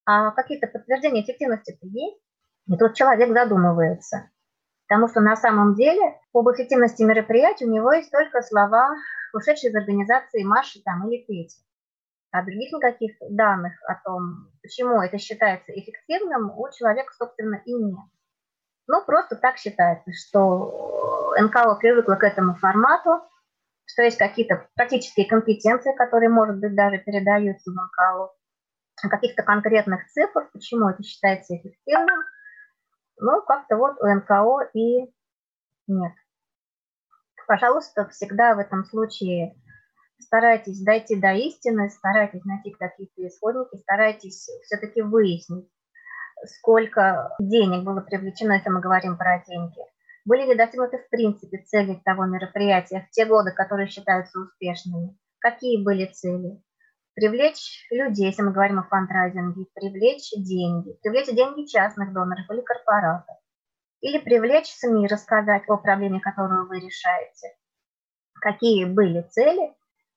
А 0.06 0.32
какие-то 0.32 0.68
подтверждения 0.68 1.22
эффективности-то 1.22 1.86
есть? 1.86 2.22
И 2.68 2.78
тут 2.78 2.96
человек 2.96 3.32
задумывается. 3.34 4.32
Потому 4.88 5.08
что 5.08 5.22
на 5.22 5.36
самом 5.36 5.76
деле 5.76 6.20
об 6.34 6.50
эффективности 6.50 7.04
мероприятия 7.04 7.66
у 7.66 7.72
него 7.72 7.92
есть 7.94 8.12
только 8.12 8.42
слова, 8.42 8.96
ушедшие 9.34 9.72
из 9.72 9.76
организации 9.76 10.44
Маши 10.44 10.82
там, 10.84 11.08
или 11.08 11.24
Пети. 11.24 11.58
А 12.34 12.42
других 12.42 12.74
никаких 12.74 13.16
данных 13.30 13.74
о 13.88 13.96
том, 14.04 14.50
почему 14.62 15.02
это 15.02 15.18
считается 15.18 15.72
эффективным, 15.72 16.52
у 16.58 16.68
человека, 16.72 17.14
собственно, 17.14 17.62
и 17.66 17.74
нет. 17.74 18.06
Ну, 18.88 19.06
просто 19.06 19.36
так 19.36 19.58
считается, 19.58 20.12
что 20.12 21.34
НКО 21.40 21.76
привыкла 21.76 22.16
к 22.16 22.24
этому 22.24 22.56
формату, 22.56 23.22
что 23.86 24.02
есть 24.02 24.18
какие-то 24.18 24.68
практические 24.76 25.28
компетенции, 25.28 25.96
которые, 25.96 26.30
может 26.30 26.58
быть, 26.58 26.76
даже 26.76 26.98
передаются 26.98 27.72
в 27.72 27.76
НКО, 27.76 28.34
каких-то 29.10 29.44
конкретных 29.44 30.08
цифр, 30.10 30.50
почему 30.52 30.90
это 30.90 31.04
считается 31.04 31.56
эффективным– 31.56 32.24
ну, 33.18 33.42
как-то 33.44 33.78
вот 33.78 34.02
у 34.02 34.08
НКО 34.08 34.70
и 34.74 35.14
нет. 35.88 36.14
Пожалуйста, 37.48 38.08
всегда 38.10 38.56
в 38.56 38.60
этом 38.60 38.86
случае 38.86 39.56
старайтесь 40.20 40.84
дойти 40.84 41.16
до 41.20 41.34
истины, 41.34 41.90
старайтесь 41.90 42.44
найти 42.46 42.72
какие-то 42.72 43.28
исходники, 43.28 43.78
старайтесь 43.82 44.50
все-таки 44.64 45.02
выяснить, 45.02 45.70
сколько 46.46 47.36
денег 47.40 47.84
было 47.84 48.02
привлечено, 48.02 48.54
если 48.54 48.70
мы 48.70 48.82
говорим 48.82 49.18
про 49.18 49.44
деньги. 49.48 49.82
Были 50.26 50.46
ли 50.46 50.56
достигнуты 50.56 50.98
в 51.00 51.10
принципе 51.10 51.58
цели 51.60 52.02
того 52.06 52.26
мероприятия 52.26 53.06
в 53.08 53.12
те 53.12 53.26
годы, 53.26 53.52
которые 53.52 53.88
считаются 53.88 54.40
успешными? 54.40 55.18
Какие 55.40 55.84
были 55.84 56.06
цели? 56.06 56.62
привлечь 57.16 57.86
людей, 57.92 58.28
если 58.28 58.42
мы 58.42 58.52
говорим 58.52 58.80
о 58.80 58.84
фандрайзинге, 58.84 59.66
привлечь 59.74 60.32
деньги, 60.36 60.98
привлечь 61.02 61.34
деньги 61.34 61.66
частных 61.66 62.14
доноров 62.14 62.50
или 62.50 62.62
корпоратов, 62.62 63.38
или 64.02 64.18
привлечь 64.20 64.74
СМИ, 64.74 65.08
рассказать 65.08 65.64
о 65.68 65.78
проблеме, 65.78 66.20
которую 66.20 66.68
вы 66.68 66.80
решаете, 66.80 67.56
какие 68.42 68.86
были 68.86 69.22
цели 69.30 69.74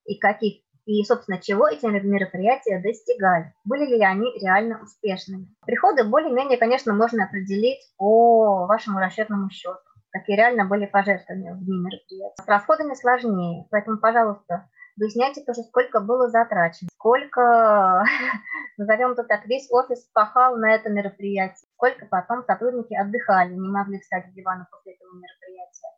и, 0.06 0.18
каких, 0.18 0.62
и 0.84 1.02
собственно, 1.04 1.40
чего 1.40 1.68
эти 1.68 1.84
мероприятия 1.86 2.80
достигали, 2.80 3.52
были 3.64 3.86
ли 3.86 4.04
они 4.04 4.26
реально 4.40 4.82
успешными. 4.82 5.48
Приходы 5.64 6.04
более-менее, 6.04 6.58
конечно, 6.58 6.94
можно 6.94 7.24
определить 7.24 7.80
по 7.96 8.66
вашему 8.66 8.98
расчетному 8.98 9.50
счету, 9.50 9.78
какие 10.10 10.36
реально 10.36 10.64
были 10.64 10.86
пожертвования 10.86 11.54
в 11.54 11.64
дни 11.64 11.78
мероприятия. 11.78 12.42
С 12.42 12.46
расходами 12.46 12.94
сложнее, 12.94 13.66
поэтому, 13.70 13.98
пожалуйста, 13.98 14.68
Выясняйте 14.96 15.42
тоже, 15.42 15.62
сколько 15.62 16.00
было 16.00 16.30
затрачено, 16.30 16.88
сколько, 16.94 18.02
назовем 18.78 19.12
это 19.12 19.24
так, 19.24 19.44
весь 19.44 19.70
офис 19.70 20.08
пахал 20.14 20.56
на 20.56 20.74
это 20.74 20.88
мероприятие, 20.88 21.68
сколько 21.74 22.06
потом 22.06 22.42
сотрудники 22.44 22.94
отдыхали, 22.94 23.52
не 23.52 23.68
могли 23.68 24.00
встать 24.00 24.26
с 24.30 24.32
дивана 24.32 24.66
после 24.70 24.94
этого 24.94 25.10
мероприятия. 25.12 25.88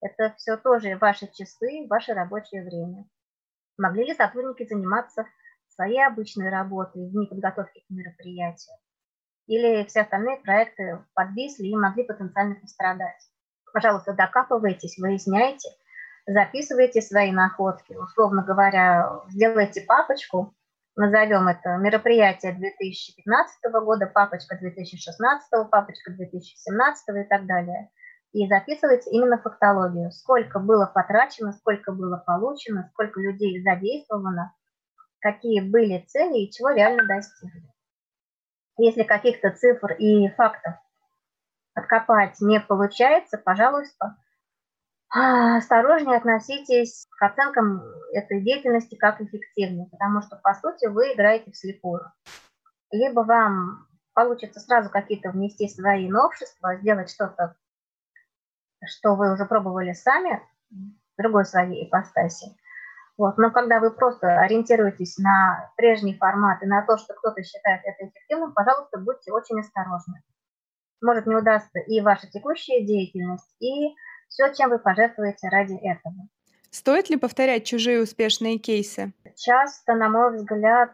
Это 0.00 0.34
все 0.36 0.56
тоже 0.56 0.98
ваши 0.98 1.28
часы, 1.32 1.86
ваше 1.88 2.14
рабочее 2.14 2.64
время. 2.64 3.06
Могли 3.78 4.04
ли 4.04 4.14
сотрудники 4.14 4.66
заниматься 4.68 5.26
своей 5.68 6.04
обычной 6.04 6.50
работой 6.50 7.06
в 7.06 7.12
дни 7.12 7.26
подготовки 7.26 7.80
к 7.80 7.90
мероприятию? 7.90 8.76
Или 9.46 9.84
все 9.84 10.02
остальные 10.02 10.38
проекты 10.38 11.04
подвисли 11.14 11.66
и 11.66 11.76
могли 11.76 12.04
потенциально 12.04 12.54
пострадать? 12.56 13.28
Пожалуйста, 13.72 14.12
докапывайтесь, 14.12 14.98
выясняйте– 14.98 15.68
записывайте 16.26 17.02
свои 17.02 17.32
находки, 17.32 17.94
условно 17.94 18.42
говоря, 18.42 19.22
сделайте 19.28 19.82
папочку, 19.82 20.54
назовем 20.96 21.48
это 21.48 21.76
мероприятие 21.76 22.52
2015 22.52 23.72
года, 23.84 24.06
папочка 24.06 24.56
2016, 24.58 25.70
папочка 25.70 26.12
2017 26.12 27.08
и 27.16 27.28
так 27.28 27.46
далее. 27.46 27.90
И 28.32 28.48
записывайте 28.48 29.10
именно 29.10 29.38
фактологию, 29.38 30.10
сколько 30.10 30.58
было 30.58 30.86
потрачено, 30.86 31.52
сколько 31.52 31.92
было 31.92 32.16
получено, 32.16 32.88
сколько 32.92 33.20
людей 33.20 33.62
задействовано, 33.62 34.54
какие 35.20 35.60
были 35.60 36.04
цели 36.08 36.38
и 36.38 36.50
чего 36.50 36.70
реально 36.70 37.06
достигли. 37.06 37.62
Если 38.78 39.02
каких-то 39.02 39.50
цифр 39.50 39.92
и 39.92 40.30
фактов 40.30 40.74
откопать 41.74 42.40
не 42.40 42.58
получается, 42.58 43.36
пожалуйста, 43.36 44.16
а, 45.14 45.58
осторожнее 45.58 46.16
относитесь 46.16 47.06
к 47.10 47.22
оценкам 47.22 47.82
этой 48.14 48.40
деятельности 48.40 48.94
как 48.94 49.20
эффективной, 49.20 49.86
потому 49.90 50.22
что, 50.22 50.36
по 50.36 50.54
сути, 50.54 50.86
вы 50.86 51.12
играете 51.12 51.50
вслепую. 51.50 52.10
Либо 52.90 53.20
вам 53.20 53.88
получится 54.14 54.60
сразу 54.60 54.88
какие-то 54.88 55.30
внести 55.30 55.68
свои 55.68 56.08
новшества, 56.08 56.76
сделать 56.76 57.10
что-то, 57.10 57.56
что 58.86 59.14
вы 59.14 59.32
уже 59.32 59.44
пробовали 59.46 59.92
сами, 59.92 60.42
в 60.70 61.22
другой 61.22 61.44
своей 61.44 61.86
ипостаси. 61.86 62.56
Вот. 63.18 63.36
Но 63.38 63.50
когда 63.50 63.78
вы 63.78 63.90
просто 63.90 64.40
ориентируетесь 64.40 65.18
на 65.18 65.70
прежний 65.76 66.16
формат 66.16 66.62
и 66.62 66.66
на 66.66 66.82
то, 66.82 66.96
что 66.96 67.14
кто-то 67.14 67.42
считает 67.42 67.82
это 67.84 68.08
эффективным, 68.08 68.52
пожалуйста, 68.52 68.98
будьте 68.98 69.32
очень 69.32 69.60
осторожны. 69.60 70.22
Может 71.00 71.26
не 71.26 71.34
удастся 71.34 71.78
и 71.80 72.00
ваша 72.00 72.28
текущая 72.28 72.84
деятельность, 72.84 73.54
и 73.60 73.94
все, 74.28 74.52
чем 74.54 74.70
вы 74.70 74.78
пожертвуете 74.78 75.48
ради 75.48 75.74
этого. 75.74 76.14
Стоит 76.70 77.10
ли 77.10 77.16
повторять 77.16 77.66
чужие 77.66 78.02
успешные 78.02 78.58
кейсы? 78.58 79.12
Часто, 79.36 79.94
на 79.94 80.08
мой 80.08 80.34
взгляд, 80.36 80.90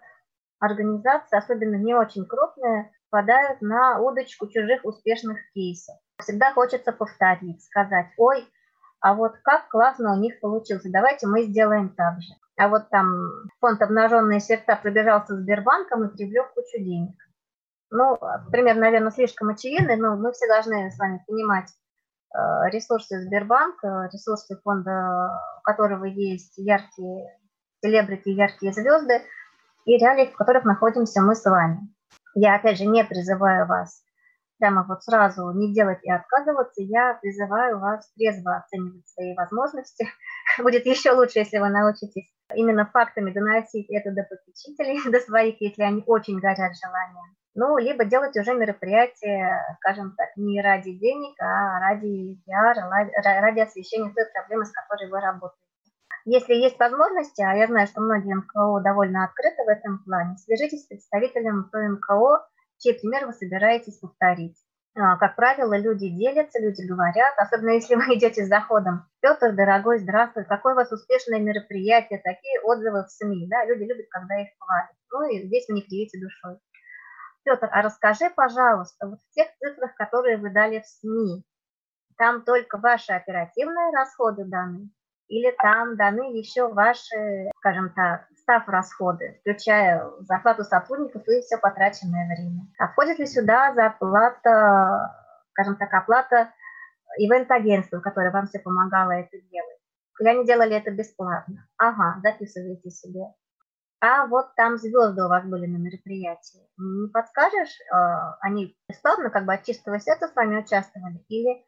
организации, 0.59 1.37
особенно 1.37 1.77
не 1.77 1.95
очень 1.95 2.27
крупные, 2.27 2.91
попадают 3.11 3.61
на 3.63 4.01
удочку 4.01 4.49
чужих 4.49 4.85
успешных 4.85 5.39
кейсов. 5.53 5.97
Всегда 6.19 6.53
хочется 6.53 6.93
повторить, 6.93 7.63
сказать, 7.65 8.09
ой, 8.17 8.49
а 9.01 9.15
вот 9.15 9.37
как 9.43 9.69
классно 9.69 10.13
у 10.13 10.17
них 10.17 10.41
получилось, 10.41 10.83
давайте 10.87 11.27
мы 11.27 11.45
сделаем 11.45 11.91
так 11.91 12.21
же. 12.21 12.33
а 12.57 12.69
вот 12.69 12.91
там 12.91 13.31
фонд 13.61 13.81
«Обнаженные 13.81 14.41
сердца» 14.41 14.77
пробежался 14.77 15.37
Сбербанком 15.37 16.05
и 16.05 16.13
привлек 16.13 16.53
кучу 16.55 16.79
денег. 16.79 17.15
Ну, 17.91 18.19
пример, 18.51 18.77
наверное, 18.77 19.13
слишком 19.13 19.49
очевидный, 19.51 19.97
но 19.97 20.17
мы 20.17 20.33
все 20.33 20.49
должны 20.49 20.91
с 20.91 20.99
вами 20.99 21.23
понимать 21.27 21.71
э, 22.35 22.69
ресурсы 22.71 23.21
Сбербанка, 23.21 24.11
ресурсы 24.13 24.59
фонда, 24.63 25.31
у 25.61 25.63
которого 25.63 26.05
есть 26.05 26.55
яркие 26.59 27.39
селебрити, 27.81 28.31
яркие 28.31 28.73
звезды, 28.73 29.23
и 29.85 29.97
реалии, 29.97 30.27
в 30.27 30.37
которых 30.37 30.65
находимся 30.65 31.23
мы 31.23 31.35
с 31.35 31.45
вами. 31.45 31.89
Я, 32.35 32.57
опять 32.57 32.77
же, 32.77 32.85
не 32.85 33.05
призываю 33.05 33.67
вас 33.67 34.03
прямо 34.59 34.85
вот 34.89 35.03
сразу 35.03 35.51
не 35.53 35.73
делать 35.73 35.99
и 36.03 36.11
отказываться, 36.11 36.83
я 36.83 37.15
призываю 37.21 37.79
вас 37.79 38.11
трезво 38.13 38.57
оценивать 38.57 39.09
свои 39.09 39.35
возможности. 39.35 40.07
Будет 40.59 40.87
еще 40.87 41.13
лучше, 41.13 41.41
если 41.41 41.59
вы 41.59 41.69
научитесь 41.69 42.33
именно 42.55 42.87
фактами 42.87 43.33
доносить 43.33 43.91
это 43.91 44.11
до 44.13 44.23
попечителей, 44.25 45.01
до 45.11 45.21
своих, 45.21 45.61
если 45.61 45.83
они 45.83 46.03
очень 46.07 46.39
горят 46.39 46.73
желанием. 46.77 47.37
Ну, 47.55 47.77
либо 47.77 48.05
делать 48.05 48.37
уже 48.37 48.55
мероприятие, 48.55 49.51
скажем 49.79 50.15
так, 50.17 50.29
не 50.37 50.63
ради 50.63 50.93
денег, 50.93 51.35
а 51.41 51.81
ради 51.81 52.41
пиара, 52.47 52.89
ради 53.25 53.61
освещения 53.61 54.13
той 54.15 54.27
проблемы, 54.33 54.65
с 54.65 54.71
которой 54.71 55.11
вы 55.11 55.21
работаете. 55.21 55.59
Если 56.25 56.55
есть 56.55 56.79
возможности, 56.79 57.43
а 57.43 57.55
я 57.55 57.67
знаю, 57.67 57.87
что 57.87 58.01
многие 58.01 58.35
МКО 58.35 58.81
довольно 58.81 59.25
открыты 59.25 59.65
в 59.65 59.69
этом 59.69 60.05
плане, 60.05 60.37
свяжитесь 60.37 60.85
с 60.85 60.87
представителем 60.87 61.69
той 61.73 61.89
МКО, 61.89 62.47
чей 62.79 62.95
пример 62.95 63.27
вы 63.27 63.33
собираетесь 63.33 63.99
повторить. 63.99 64.57
А, 64.95 65.17
как 65.17 65.37
правило, 65.37 65.79
люди 65.79 66.09
делятся, 66.09 66.61
люди 66.61 66.83
говорят, 66.83 67.35
особенно 67.37 67.71
если 67.71 67.95
вы 67.97 68.17
идете 68.17 68.45
с 68.45 68.49
заходом. 68.49 69.07
Петр, 69.21 69.53
дорогой, 69.53 69.99
здравствуй, 69.99 70.45
какое 70.45 70.75
у 70.75 70.77
вас 70.77 70.91
успешное 70.91 71.39
мероприятие, 71.39 72.21
такие 72.23 72.61
отзывы 72.63 73.05
в 73.05 73.11
СМИ. 73.11 73.49
Да? 73.49 73.65
Люди 73.65 73.85
любят, 73.85 74.07
когда 74.11 74.41
их 74.41 74.49
хвалят. 74.59 74.91
Ну 75.13 75.31
и 75.31 75.47
здесь 75.47 75.67
вы 75.69 75.77
не 75.77 75.83
кривите 75.83 76.19
душой. 76.21 76.59
Петр, 77.45 77.69
а 77.71 77.83
расскажи, 77.83 78.29
пожалуйста, 78.35 79.07
вот 79.07 79.21
в 79.21 79.35
тех 79.35 79.49
цифрах, 79.59 79.95
которые 79.95 80.37
вы 80.37 80.51
дали 80.51 80.81
в 80.81 80.87
СМИ, 80.87 81.45
там 82.17 82.43
только 82.45 82.79
ваши 82.79 83.13
оперативные 83.13 83.93
расходы 83.93 84.45
даны? 84.45 84.91
Или 85.29 85.55
там 85.63 85.97
даны 85.97 86.37
еще 86.37 86.73
ваши, 86.73 87.51
скажем 87.59 87.93
так, 87.95 88.27
став 88.37 88.67
расходы, 88.69 89.39
включая 89.41 90.11
зарплату 90.21 90.65
сотрудников 90.65 91.23
и 91.29 91.43
все 91.43 91.59
потраченное 91.59 92.27
время. 92.27 92.67
А 92.79 92.89
входит 92.89 93.19
ли 93.19 93.27
сюда 93.27 93.75
зарплата, 93.75 95.15
скажем 95.51 95.77
так, 95.77 95.93
оплата 95.93 96.51
ивент-агентству, 97.19 98.01
которое 98.01 98.31
вам 98.31 98.47
все 98.47 98.59
помогало 98.59 99.13
это 99.13 99.39
делать? 99.51 99.79
Или 100.19 100.29
они 100.29 100.47
делали 100.47 100.77
это 100.77 100.91
бесплатно? 100.91 101.69
Ага, 101.77 102.21
записывайте 102.23 102.91
себе. 102.91 103.27
А 104.01 104.27
вот 104.27 104.55
там 104.55 104.79
звезды 104.79 105.25
у 105.25 105.29
вас 105.29 105.45
были 105.45 105.67
на 105.67 105.77
мероприятии. 105.77 106.69
Не 106.79 107.09
подскажешь, 107.09 107.77
а, 107.93 108.37
они 108.41 108.77
бесплатно, 108.89 109.29
как 109.31 109.45
бы 109.45 109.55
от 109.55 109.65
чистого 109.65 109.99
сердца 109.99 110.29
с 110.29 110.37
вами 110.37 110.59
участвовали, 110.61 111.19
или 111.29 111.65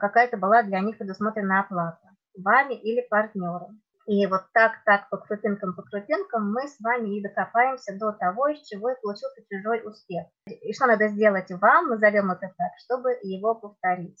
какая-то 0.00 0.36
была 0.36 0.62
для 0.62 0.80
них 0.80 0.98
предусмотрена 0.98 1.60
оплата? 1.60 2.11
Вами 2.34 2.74
или 2.74 3.06
партнером? 3.08 3.82
И 4.06 4.26
вот 4.26 4.42
так, 4.52 4.82
так, 4.84 5.08
по 5.10 5.16
крупинкам, 5.16 5.74
по 5.74 5.82
крупинкам 5.82 6.52
мы 6.52 6.66
с 6.66 6.80
вами 6.80 7.16
и 7.16 7.22
докопаемся 7.22 7.96
до 7.96 8.12
того, 8.12 8.48
из 8.48 8.60
чего 8.66 8.90
и 8.90 9.00
получился 9.00 9.44
чужой 9.48 9.86
успех. 9.86 10.26
И 10.46 10.72
что 10.72 10.86
надо 10.86 11.08
сделать 11.08 11.50
вам, 11.50 11.88
назовем 11.88 12.30
это 12.32 12.52
так, 12.56 12.72
чтобы 12.84 13.16
его 13.22 13.54
повторить. 13.54 14.20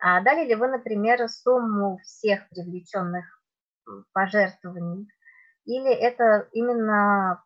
А 0.00 0.20
дали 0.22 0.46
ли 0.46 0.54
вы, 0.54 0.68
например, 0.68 1.28
сумму 1.28 1.98
всех 1.98 2.48
привлеченных 2.50 3.24
пожертвований? 4.12 5.08
Или 5.64 5.92
это 5.92 6.48
именно, 6.52 7.44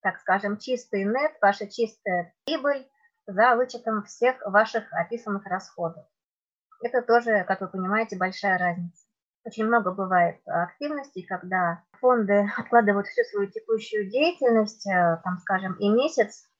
так 0.00 0.18
скажем, 0.20 0.56
чистый 0.56 1.04
нет, 1.04 1.36
ваша 1.40 1.68
чистая 1.68 2.34
прибыль 2.46 2.88
за 3.26 3.54
вычетом 3.54 4.02
всех 4.04 4.36
ваших 4.46 4.92
описанных 4.92 5.44
расходов? 5.46 6.04
Это 6.82 7.02
тоже, 7.02 7.44
как 7.44 7.60
вы 7.60 7.68
понимаете, 7.68 8.16
большая 8.16 8.58
разница. 8.58 9.05
Очень 9.46 9.66
много 9.66 9.92
бывает 9.92 10.40
активностей, 10.44 11.22
когда 11.22 11.84
фонды 12.00 12.50
откладывают 12.56 13.06
всю 13.06 13.22
свою 13.22 13.48
текущую 13.48 14.10
деятельность, 14.10 14.84
э, 14.88 15.20
там, 15.22 15.38
скажем, 15.38 15.74
и 15.74 15.88
месяц, 15.88 16.50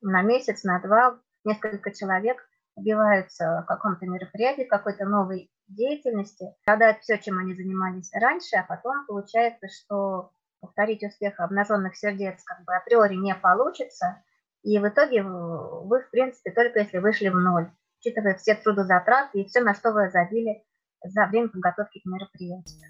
на 0.00 0.20
месяц, 0.22 0.64
на 0.64 0.80
два, 0.80 1.20
несколько 1.44 1.92
человек 1.92 2.44
убиваются 2.74 3.62
в 3.62 3.66
каком-то 3.66 4.06
мероприятии, 4.06 4.64
какой-то 4.64 5.04
новой 5.04 5.48
деятельности, 5.68 6.46
продают 6.64 6.98
все, 6.98 7.18
чем 7.18 7.38
они 7.38 7.54
занимались 7.54 8.10
раньше, 8.12 8.56
а 8.56 8.64
потом 8.64 9.06
получается, 9.06 9.68
что 9.68 10.32
повторить 10.60 11.04
успех 11.04 11.38
обнаженных 11.38 11.96
сердец 11.96 12.42
как 12.42 12.64
бы 12.64 12.74
априори 12.74 13.14
не 13.14 13.34
получится, 13.36 14.24
и 14.64 14.76
в 14.80 14.88
итоге 14.88 15.22
вы, 15.22 16.00
в 16.00 16.10
принципе, 16.10 16.50
только 16.50 16.80
если 16.80 16.98
вышли 16.98 17.28
в 17.28 17.36
ноль, 17.36 17.70
учитывая 18.00 18.34
все 18.34 18.56
трудозатраты 18.56 19.40
и 19.40 19.44
все, 19.46 19.60
на 19.60 19.74
что 19.74 19.92
вы 19.92 20.10
забили 20.10 20.64
за 21.04 21.26
время 21.26 21.48
подготовки 21.48 22.00
к 22.00 22.06
мероприятию. 22.06 22.80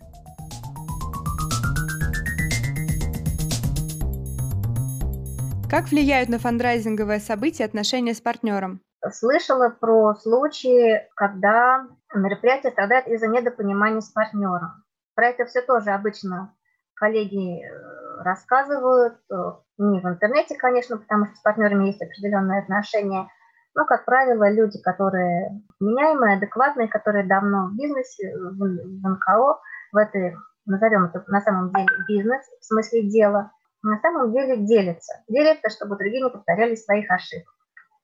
Как 5.70 5.88
влияют 5.88 6.28
на 6.28 6.38
фандрайзинговое 6.38 7.18
событие 7.18 7.66
отношения 7.66 8.14
с 8.14 8.20
партнером? 8.20 8.80
Слышала 9.12 9.70
про 9.70 10.14
случаи, 10.14 11.02
когда 11.16 11.86
мероприятие 12.14 12.72
страдает 12.72 13.08
из-за 13.08 13.26
недопонимания 13.26 14.00
с 14.00 14.08
партнером. 14.10 14.84
Про 15.14 15.28
это 15.28 15.44
все 15.46 15.62
тоже 15.62 15.90
обычно 15.90 16.54
коллеги 16.94 17.60
э, 17.60 18.22
рассказывают, 18.22 19.18
э, 19.30 19.34
не 19.78 20.00
в 20.00 20.04
интернете, 20.06 20.56
конечно, 20.56 20.96
потому 20.96 21.26
что 21.26 21.34
с 21.34 21.40
партнерами 21.40 21.86
есть 21.86 22.00
определенные 22.00 22.60
отношения, 22.60 23.28
но, 23.74 23.84
как 23.84 24.04
правило, 24.04 24.50
люди, 24.50 24.80
которые 24.80 25.60
меняемые, 25.80 26.36
адекватные, 26.36 26.88
которые 26.88 27.26
давно 27.26 27.66
в 27.66 27.76
бизнесе, 27.76 28.32
в 28.36 29.08
НКО, 29.08 29.60
в 29.92 29.96
этой, 29.96 30.36
назовем 30.64 31.06
это 31.06 31.24
на 31.26 31.40
самом 31.40 31.72
деле 31.72 31.88
бизнес, 32.06 32.44
в 32.60 32.64
смысле 32.64 33.10
дела, 33.10 33.50
на 33.82 33.98
самом 33.98 34.32
деле 34.32 34.58
делятся. 34.58 35.14
Делятся, 35.28 35.70
чтобы 35.70 35.96
другие 35.96 36.22
не 36.22 36.30
повторяли 36.30 36.76
своих 36.76 37.10
ошибок. 37.10 37.48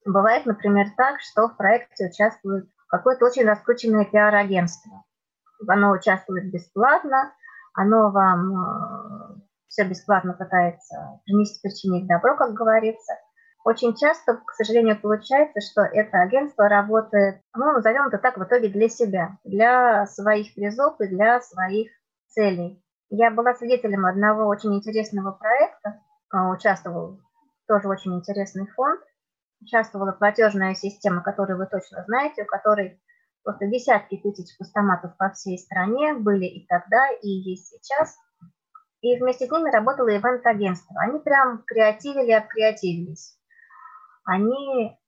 Бывает, 0.04 0.44
например, 0.44 0.86
так, 0.96 1.20
что 1.20 1.48
в 1.48 1.56
проекте 1.56 2.08
участвует 2.08 2.68
какое-то 2.88 3.26
очень 3.26 3.44
раскрученное 3.44 4.06
пиар-агентство. 4.06 5.04
Оно 5.68 5.92
участвует 5.92 6.50
бесплатно, 6.50 7.32
оно 7.74 8.10
вам 8.10 8.54
э, 8.54 9.40
все 9.68 9.84
бесплатно 9.84 10.32
пытается 10.32 11.20
принести, 11.24 11.60
причинить 11.62 12.08
добро, 12.08 12.34
как 12.36 12.54
говорится– 12.54 13.12
очень 13.64 13.94
часто, 13.94 14.36
к 14.36 14.52
сожалению, 14.52 14.98
получается, 15.00 15.60
что 15.60 15.82
это 15.82 16.22
агентство 16.22 16.68
работает, 16.68 17.42
ну, 17.54 17.72
назовем 17.72 18.06
это 18.06 18.18
так, 18.18 18.38
в 18.38 18.44
итоге 18.44 18.68
для 18.68 18.88
себя, 18.88 19.38
для 19.44 20.06
своих 20.06 20.54
призов 20.54 20.98
и 21.00 21.08
для 21.08 21.40
своих 21.40 21.90
целей. 22.28 22.82
Я 23.10 23.30
была 23.30 23.54
свидетелем 23.54 24.06
одного 24.06 24.46
очень 24.46 24.74
интересного 24.74 25.32
проекта, 25.32 26.00
а, 26.30 26.50
участвовал 26.50 27.20
тоже 27.66 27.88
очень 27.88 28.14
интересный 28.14 28.66
фонд, 28.68 29.00
участвовала 29.60 30.12
платежная 30.12 30.74
система, 30.74 31.22
которую 31.22 31.58
вы 31.58 31.66
точно 31.66 32.02
знаете, 32.04 32.44
у 32.44 32.46
которой 32.46 33.00
просто 33.42 33.66
десятки 33.66 34.16
тысяч 34.16 34.56
постаматов 34.56 35.16
по 35.18 35.30
всей 35.30 35.58
стране 35.58 36.14
были 36.14 36.46
и 36.46 36.66
тогда, 36.66 37.10
и 37.20 37.28
есть 37.28 37.66
сейчас. 37.66 38.16
И 39.02 39.18
вместе 39.18 39.46
с 39.46 39.50
ними 39.50 39.70
работало 39.70 40.08
ивент-агентство. 40.08 40.94
Они 41.00 41.18
прям 41.18 41.62
креативили, 41.66 42.32
обкреативились 42.32 43.39
они 44.24 44.98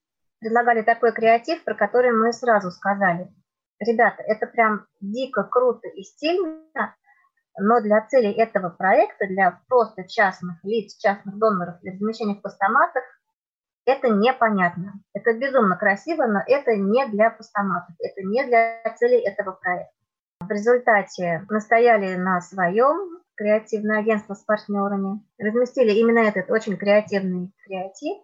предлагали 0.40 0.83
такой 0.83 1.12
креатив, 1.12 1.62
про 1.64 1.75
который 1.75 2.12
мы 2.12 2.33
сразу 2.33 2.70
сказали. 2.70 3.33
Ребята, 3.79 4.22
это 4.22 4.46
прям 4.46 4.87
дико 5.01 5.44
круто 5.44 5.88
и 5.88 6.03
стильно, 6.03 6.94
но 7.59 7.81
для 7.81 8.01
целей 8.07 8.33
этого 8.33 8.70
проекта, 8.70 9.27
для 9.27 9.61
просто 9.68 10.09
частных 10.09 10.62
лиц, 10.64 10.96
частных 10.96 11.37
доноров, 11.38 11.81
для 11.81 11.92
размещения 11.92 12.35
в 12.35 12.42
постаматах, 12.42 13.05
это 13.85 14.09
непонятно. 14.09 14.94
Это 15.12 15.33
безумно 15.35 15.77
красиво, 15.77 16.27
но 16.27 16.40
это 16.46 16.77
не 16.77 17.07
для 17.09 17.31
постаматов, 17.31 17.94
это 17.98 18.22
не 18.22 18.44
для 18.44 18.83
целей 18.96 19.18
этого 19.18 19.53
проекта. 19.53 19.92
В 20.40 20.51
результате 20.51 21.44
настояли 21.48 22.14
на 22.16 22.40
своем 22.40 23.20
креативное 23.35 24.01
агентство 24.01 24.35
с 24.35 24.42
партнерами, 24.44 25.20
разместили 25.38 25.92
именно 25.92 26.20
этот 26.20 26.51
очень 26.51 26.77
креативный 26.77 27.53
креатив, 27.64 28.22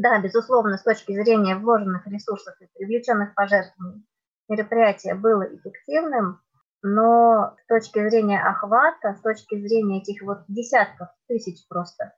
да, 0.00 0.20
безусловно, 0.20 0.76
с 0.76 0.82
точки 0.82 1.12
зрения 1.12 1.56
вложенных 1.56 2.06
ресурсов 2.06 2.54
и 2.60 2.66
привлеченных 2.74 3.34
пожертвований 3.34 4.06
мероприятие 4.48 5.14
было 5.14 5.42
эффективным, 5.42 6.40
но 6.82 7.54
с 7.62 7.66
точки 7.66 8.08
зрения 8.08 8.40
охвата, 8.42 9.14
с 9.14 9.20
точки 9.20 9.60
зрения 9.60 10.00
этих 10.00 10.22
вот 10.22 10.40
десятков 10.48 11.08
тысяч 11.28 11.66
просто 11.68 12.14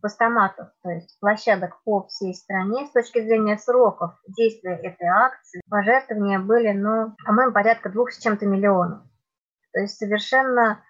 постаматов, 0.00 0.68
то 0.82 0.90
есть 0.90 1.16
площадок 1.20 1.80
по 1.84 2.06
всей 2.08 2.34
стране, 2.34 2.86
с 2.86 2.90
точки 2.90 3.20
зрения 3.20 3.58
сроков 3.58 4.12
действия 4.26 4.74
этой 4.74 5.06
акции, 5.06 5.60
пожертвования 5.68 6.40
были, 6.40 6.72
ну, 6.72 7.14
по-моему, 7.24 7.52
порядка 7.52 7.90
двух 7.90 8.10
с 8.10 8.18
чем-то 8.18 8.46
миллионов. 8.46 9.02
То 9.72 9.80
есть 9.80 9.96
совершенно 9.98 10.82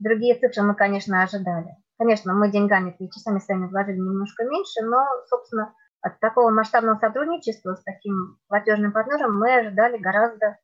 Другие 0.00 0.34
цифры 0.34 0.62
мы, 0.62 0.74
конечно, 0.74 1.22
ожидали. 1.22 1.76
Конечно, 2.00 2.32
мы 2.32 2.50
деньгами 2.50 2.96
и 2.98 3.10
часами 3.10 3.40
сами 3.40 3.66
вложили 3.66 3.98
немножко 3.98 4.42
меньше, 4.44 4.80
но, 4.80 5.04
собственно, 5.28 5.74
от 6.00 6.18
такого 6.18 6.50
масштабного 6.50 6.98
сотрудничества 6.98 7.74
с 7.74 7.82
таким 7.82 8.38
платежным 8.48 8.90
партнером 8.90 9.38
мы 9.38 9.54
ожидали 9.54 9.98
гораздо 9.98 10.56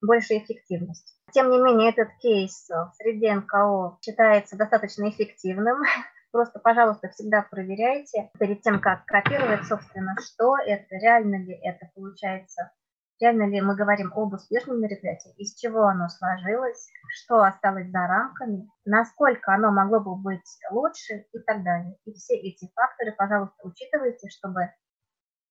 больше 0.00 0.38
эффективности. 0.38 1.14
Тем 1.32 1.50
не 1.50 1.58
менее, 1.58 1.90
этот 1.90 2.10
кейс 2.20 2.68
в 2.68 2.92
среде 2.94 3.34
НКО 3.34 3.98
считается 4.04 4.56
достаточно 4.56 5.10
эффективным. 5.10 5.82
Просто, 6.30 6.60
пожалуйста, 6.60 7.08
всегда 7.08 7.42
проверяйте 7.42 8.30
перед 8.38 8.62
тем, 8.62 8.80
как 8.80 9.04
копировать, 9.04 9.66
собственно, 9.66 10.14
что 10.24 10.56
это, 10.64 10.94
реально 10.94 11.42
ли 11.42 11.58
это 11.60 11.90
получается, 11.96 12.70
реально 13.20 13.48
ли 13.48 13.60
мы 13.60 13.76
говорим 13.76 14.12
об 14.14 14.32
успешном 14.32 14.80
мероприятии, 14.80 15.34
из 15.36 15.54
чего 15.54 15.84
оно 15.84 16.08
сложилось, 16.08 16.88
что 17.08 17.42
осталось 17.42 17.90
за 17.90 18.06
рамками, 18.06 18.68
насколько 18.84 19.52
оно 19.52 19.70
могло 19.70 20.00
бы 20.00 20.16
быть 20.16 20.48
лучше 20.70 21.26
и 21.32 21.38
так 21.40 21.62
далее. 21.62 21.96
И 22.04 22.12
все 22.12 22.34
эти 22.34 22.70
факторы, 22.74 23.14
пожалуйста, 23.16 23.56
учитывайте, 23.62 24.28
чтобы 24.28 24.70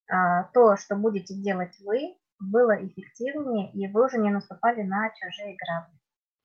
а, 0.10 0.43
то, 0.53 0.77
что 0.77 0.95
будете 0.95 1.36
делать 1.36 1.75
вы, 1.80 2.17
было 2.39 2.75
эффективнее, 2.86 3.71
и 3.73 3.91
вы 3.91 4.06
уже 4.06 4.17
не 4.17 4.30
наступали 4.30 4.84
на 4.84 5.10
чужие 5.10 5.56
грабли. 5.58 5.97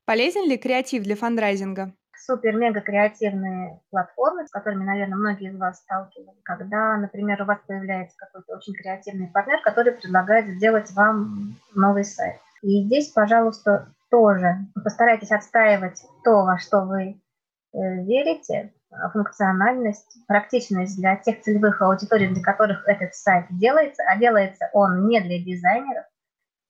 Полезен 0.04 0.48
ли 0.48 0.58
креатив 0.58 1.04
для 1.04 1.16
фандрайзинга? 1.16 1.94
Супер-мега 2.16 2.80
креативные 2.80 3.80
платформы, 3.90 4.46
с 4.46 4.50
которыми, 4.50 4.84
наверное, 4.84 5.16
многие 5.16 5.50
из 5.50 5.58
вас 5.58 5.78
сталкивались, 5.78 6.40
когда, 6.44 6.96
например, 6.96 7.42
у 7.42 7.46
вас 7.46 7.58
появляется 7.66 8.16
какой-то 8.16 8.56
очень 8.56 8.74
креативный 8.74 9.28
партнер, 9.28 9.60
который 9.62 9.92
предлагает 9.92 10.46
сделать 10.46 10.90
вам 10.92 11.56
новый 11.74 12.04
сайт. 12.04 12.40
И 12.62 12.84
здесь, 12.84 13.08
пожалуйста, 13.08 13.88
тоже 14.10 14.58
постарайтесь 14.84 15.32
отстаивать 15.32 16.02
то, 16.22 16.44
во 16.44 16.58
что 16.58 16.82
вы 16.82 17.02
э, 17.02 17.94
верите, 18.04 18.72
функциональность, 19.12 20.18
практичность 20.26 20.96
для 20.96 21.16
тех 21.16 21.40
целевых 21.40 21.80
аудиторий, 21.80 22.28
для 22.28 22.42
которых 22.42 22.86
этот 22.86 23.14
сайт 23.14 23.46
делается, 23.50 24.02
а 24.06 24.16
делается 24.16 24.68
он 24.72 25.06
не 25.06 25.20
для 25.20 25.38
дизайнеров, 25.38 26.04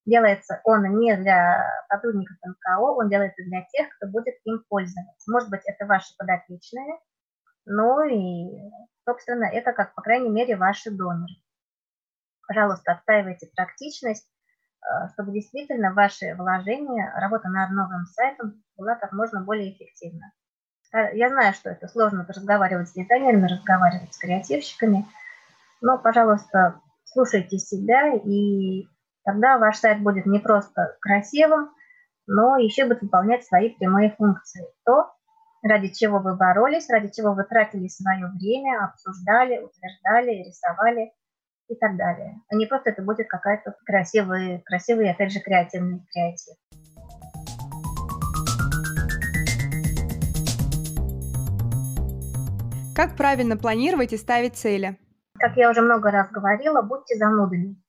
делается 0.04 0.60
он 0.64 0.98
не 0.98 1.16
для 1.16 1.64
сотрудников 1.88 2.36
НКО, 2.44 2.80
он 2.80 3.08
делается 3.08 3.42
для 3.44 3.62
тех, 3.62 3.88
кто 3.96 4.08
будет 4.08 4.34
им 4.44 4.64
пользоваться. 4.68 5.30
Может 5.30 5.50
быть, 5.50 5.62
это 5.66 5.86
ваши 5.86 6.16
подопечные, 6.16 6.98
ну 7.64 8.02
и, 8.02 8.70
собственно, 9.04 9.44
это, 9.44 9.72
как, 9.72 9.94
по 9.94 10.02
крайней 10.02 10.30
мере, 10.30 10.56
ваши 10.56 10.90
доноры. 10.90 11.34
Пожалуйста, 12.46 12.92
отстаивайте 12.92 13.48
практичность, 13.54 14.28
э, 14.82 15.08
чтобы 15.12 15.32
действительно 15.32 15.92
ваши 15.94 16.34
вложения, 16.34 17.12
работа 17.16 17.48
над 17.48 17.70
новым 17.70 18.04
сайтом 18.06 18.62
была 18.76 18.96
как 18.96 19.12
можно 19.12 19.42
более 19.42 19.72
эффективна. 19.72 20.32
Э, 20.92 21.16
я 21.16 21.28
знаю, 21.28 21.54
что 21.54 21.70
это 21.70 21.86
сложно 21.86 22.26
разговаривать 22.28 22.88
с 22.88 22.92
дизайнерами, 22.92 23.46
разговаривать 23.46 24.12
с 24.12 24.18
креативщиками, 24.18 25.06
но, 25.80 25.98
пожалуйста, 25.98 26.80
слушайте 27.04 27.58
себя, 27.58 28.12
и 28.14 28.88
тогда 29.24 29.58
ваш 29.58 29.78
сайт 29.78 30.02
будет 30.02 30.26
не 30.26 30.38
просто 30.38 30.96
красивым, 31.00 31.70
но 32.26 32.56
еще 32.56 32.86
будет 32.86 33.02
выполнять 33.02 33.44
свои 33.44 33.70
прямые 33.70 34.14
функции. 34.16 34.66
То, 34.84 35.12
ради 35.62 35.88
чего 35.88 36.18
вы 36.18 36.36
боролись, 36.36 36.88
ради 36.90 37.10
чего 37.10 37.34
вы 37.34 37.44
тратили 37.44 37.88
свое 37.88 38.26
время, 38.28 38.84
обсуждали, 38.84 39.58
утверждали, 39.58 40.44
рисовали 40.44 41.12
и 41.68 41.74
так 41.74 41.96
далее. 41.96 42.40
А 42.48 42.54
не 42.54 42.66
просто 42.66 42.90
это 42.90 43.02
будет 43.02 43.28
какая-то 43.28 43.74
красивый, 43.84 44.62
красивый, 44.64 45.10
опять 45.10 45.32
же, 45.32 45.40
креативный 45.40 46.04
креатив. 46.12 46.56
Как 52.94 53.16
правильно 53.16 53.56
планировать 53.56 54.12
и 54.12 54.18
ставить 54.18 54.56
цели? 54.56 54.98
Как 55.38 55.56
я 55.56 55.70
уже 55.70 55.80
много 55.80 56.10
раз 56.10 56.30
говорила, 56.30 56.82
будьте 56.82 57.16
занудами. 57.16 57.81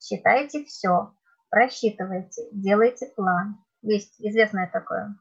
Считайте 0.00 0.64
все, 0.64 1.12
просчитывайте, 1.50 2.48
делайте 2.52 3.06
план. 3.14 3.58
Есть 3.82 4.14
известная 4.18 4.68
такая 4.72 5.14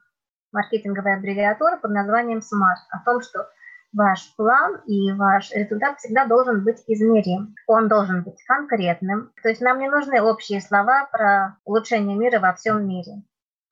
маркетинговая 0.51 1.17
аббревиатура 1.17 1.77
под 1.77 1.91
названием 1.91 2.39
SMART 2.39 2.89
о 2.91 3.03
том, 3.03 3.21
что 3.21 3.47
ваш 3.93 4.33
план 4.35 4.81
и 4.85 5.11
ваш 5.11 5.51
результат 5.51 5.99
всегда 5.99 6.25
должен 6.25 6.63
быть 6.63 6.83
измерим. 6.87 7.55
Он 7.67 7.87
должен 7.87 8.23
быть 8.23 8.43
конкретным. 8.45 9.31
То 9.43 9.49
есть 9.49 9.61
нам 9.61 9.79
не 9.79 9.89
нужны 9.89 10.21
общие 10.21 10.61
слова 10.61 11.07
про 11.11 11.57
улучшение 11.65 12.17
мира 12.17 12.39
во 12.39 12.53
всем 12.53 12.87
мире. 12.87 13.23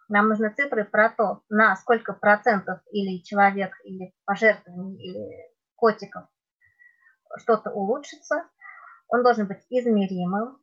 Нам 0.10 0.30
нужны 0.30 0.50
цифры 0.50 0.86
про 0.86 1.10
то, 1.10 1.42
на 1.50 1.76
сколько 1.76 2.14
процентов 2.14 2.80
или 2.92 3.22
человек, 3.24 3.74
или 3.84 4.14
пожертвований, 4.26 4.98
или 4.98 5.52
котиков 5.76 6.24
что-то 7.38 7.72
улучшится, 7.72 8.46
он 9.10 9.24
должен 9.24 9.48
быть 9.48 9.66
измеримым, 9.70 10.58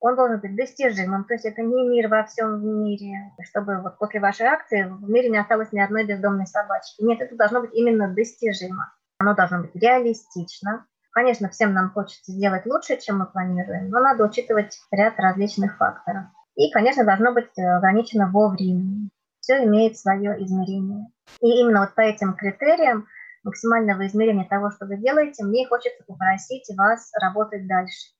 он 0.00 0.16
должен 0.16 0.40
быть 0.40 0.56
достижимым, 0.56 1.24
то 1.24 1.34
есть 1.34 1.44
это 1.44 1.62
не 1.62 1.88
мир 1.88 2.08
во 2.08 2.24
всем 2.24 2.84
мире, 2.84 3.32
чтобы 3.42 3.80
вот 3.80 3.98
после 3.98 4.20
вашей 4.20 4.46
акции 4.46 4.84
в 4.84 5.08
мире 5.08 5.30
не 5.30 5.38
осталось 5.38 5.72
ни 5.72 5.80
одной 5.80 6.04
бездомной 6.04 6.46
собачки. 6.46 7.02
Нет, 7.02 7.20
это 7.20 7.36
должно 7.36 7.62
быть 7.62 7.74
именно 7.74 8.12
достижимо. 8.12 8.92
Оно 9.18 9.34
должно 9.34 9.62
быть 9.62 9.74
реалистично. 9.74 10.86
Конечно, 11.12 11.48
всем 11.48 11.72
нам 11.72 11.90
хочется 11.92 12.32
сделать 12.32 12.66
лучше, 12.66 12.98
чем 12.98 13.20
мы 13.20 13.26
планируем, 13.26 13.88
но 13.88 14.00
надо 14.00 14.24
учитывать 14.24 14.78
ряд 14.90 15.14
различных 15.18 15.78
факторов. 15.78 16.24
И, 16.56 16.70
конечно, 16.70 17.04
должно 17.04 17.32
быть 17.32 17.58
ограничено 17.58 18.30
во 18.30 18.48
времени. 18.48 19.08
Все 19.40 19.64
имеет 19.64 19.96
свое 19.96 20.42
измерение. 20.44 21.06
И 21.40 21.60
именно 21.60 21.80
вот 21.80 21.94
по 21.94 22.02
этим 22.02 22.34
критериям 22.34 23.06
максимального 23.44 24.06
измерения 24.06 24.46
того, 24.46 24.70
что 24.70 24.86
вы 24.86 24.96
делаете, 24.96 25.44
мне 25.44 25.66
хочется 25.66 26.04
попросить 26.06 26.68
вас 26.76 27.10
работать 27.20 27.66
дальше, 27.66 28.10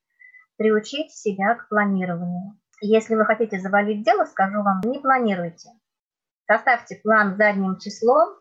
приучить 0.56 1.12
себя 1.12 1.54
к 1.54 1.68
планированию. 1.68 2.58
Если 2.80 3.14
вы 3.14 3.24
хотите 3.24 3.58
завалить 3.58 4.04
дело, 4.04 4.24
скажу 4.24 4.62
вам, 4.62 4.80
не 4.84 4.98
планируйте. 4.98 5.70
Составьте 6.46 6.96
план 7.02 7.36
задним 7.36 7.78
числом, 7.78 8.36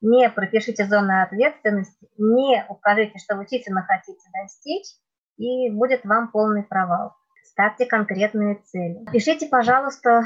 не 0.00 0.28
пропишите 0.30 0.86
зоны 0.86 1.22
ответственности, 1.22 2.08
не 2.18 2.64
укажите, 2.68 3.18
что 3.18 3.36
вы 3.36 3.42
действительно 3.42 3.82
хотите 3.82 4.20
достичь, 4.32 4.94
и 5.38 5.70
будет 5.70 6.04
вам 6.04 6.30
полный 6.30 6.62
провал. 6.62 7.14
Ставьте 7.44 7.86
конкретные 7.86 8.56
цели. 8.56 9.04
Пишите, 9.10 9.48
пожалуйста, 9.48 10.22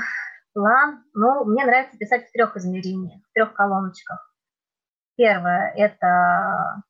план. 0.52 1.04
Ну, 1.14 1.44
мне 1.44 1.64
нравится 1.64 1.96
писать 1.96 2.28
в 2.28 2.32
трех 2.32 2.56
измерениях, 2.56 3.22
в 3.30 3.32
трех 3.32 3.54
колоночках. 3.54 4.34
Первое– 5.16 5.72
это 5.76 6.82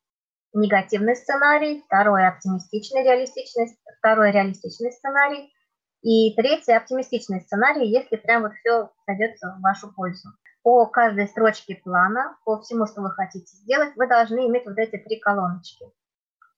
негативный 0.53 1.15
сценарий, 1.15 1.83
второе– 1.85 2.27
оптимистичный, 2.29 3.03
реалистичный, 3.03 3.77
второй– 3.99 4.31
реалистичный 4.33 4.91
сценарий, 4.91 5.53
и 6.01 6.35
третий– 6.35 6.73
оптимистичный 6.73 7.41
сценарий, 7.41 7.89
если 7.89 8.15
прям 8.17 8.43
вот 8.43 8.53
все 8.53 8.89
сойдется 9.05 9.55
в 9.57 9.61
вашу 9.61 9.93
пользу. 9.93 10.29
По 10.61 10.85
каждой 10.85 11.27
строчке 11.27 11.75
плана, 11.75 12.37
по 12.45 12.61
всему, 12.61 12.87
что 12.87 13.01
вы 13.01 13.11
хотите 13.11 13.55
сделать, 13.57 13.95
вы 13.95 14.07
должны 14.07 14.47
иметь 14.47 14.65
вот 14.65 14.77
эти 14.77 14.97
три 14.97 15.19
колоночки. 15.19 15.85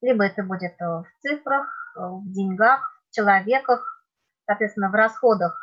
Либо 0.02 0.26
это 0.26 0.44
будет 0.44 0.76
в 0.80 1.06
цифрах, 1.22 1.68
в 1.96 2.32
деньгах, 2.32 3.02
в 3.10 3.16
человеках, 3.16 4.06
соответственно, 4.46 4.90
в 4.90 4.94
расходах. 4.94 5.60